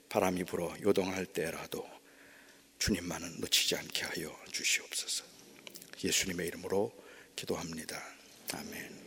바람이 0.09 0.43
불어 0.43 0.75
요동할 0.81 1.27
때라도 1.27 1.87
주님만은 2.79 3.39
놓치지 3.39 3.75
않게 3.75 4.03
하여 4.05 4.35
주시옵소서. 4.51 5.23
예수님의 6.03 6.47
이름으로 6.47 6.91
기도합니다. 7.35 8.01
아멘. 8.53 8.98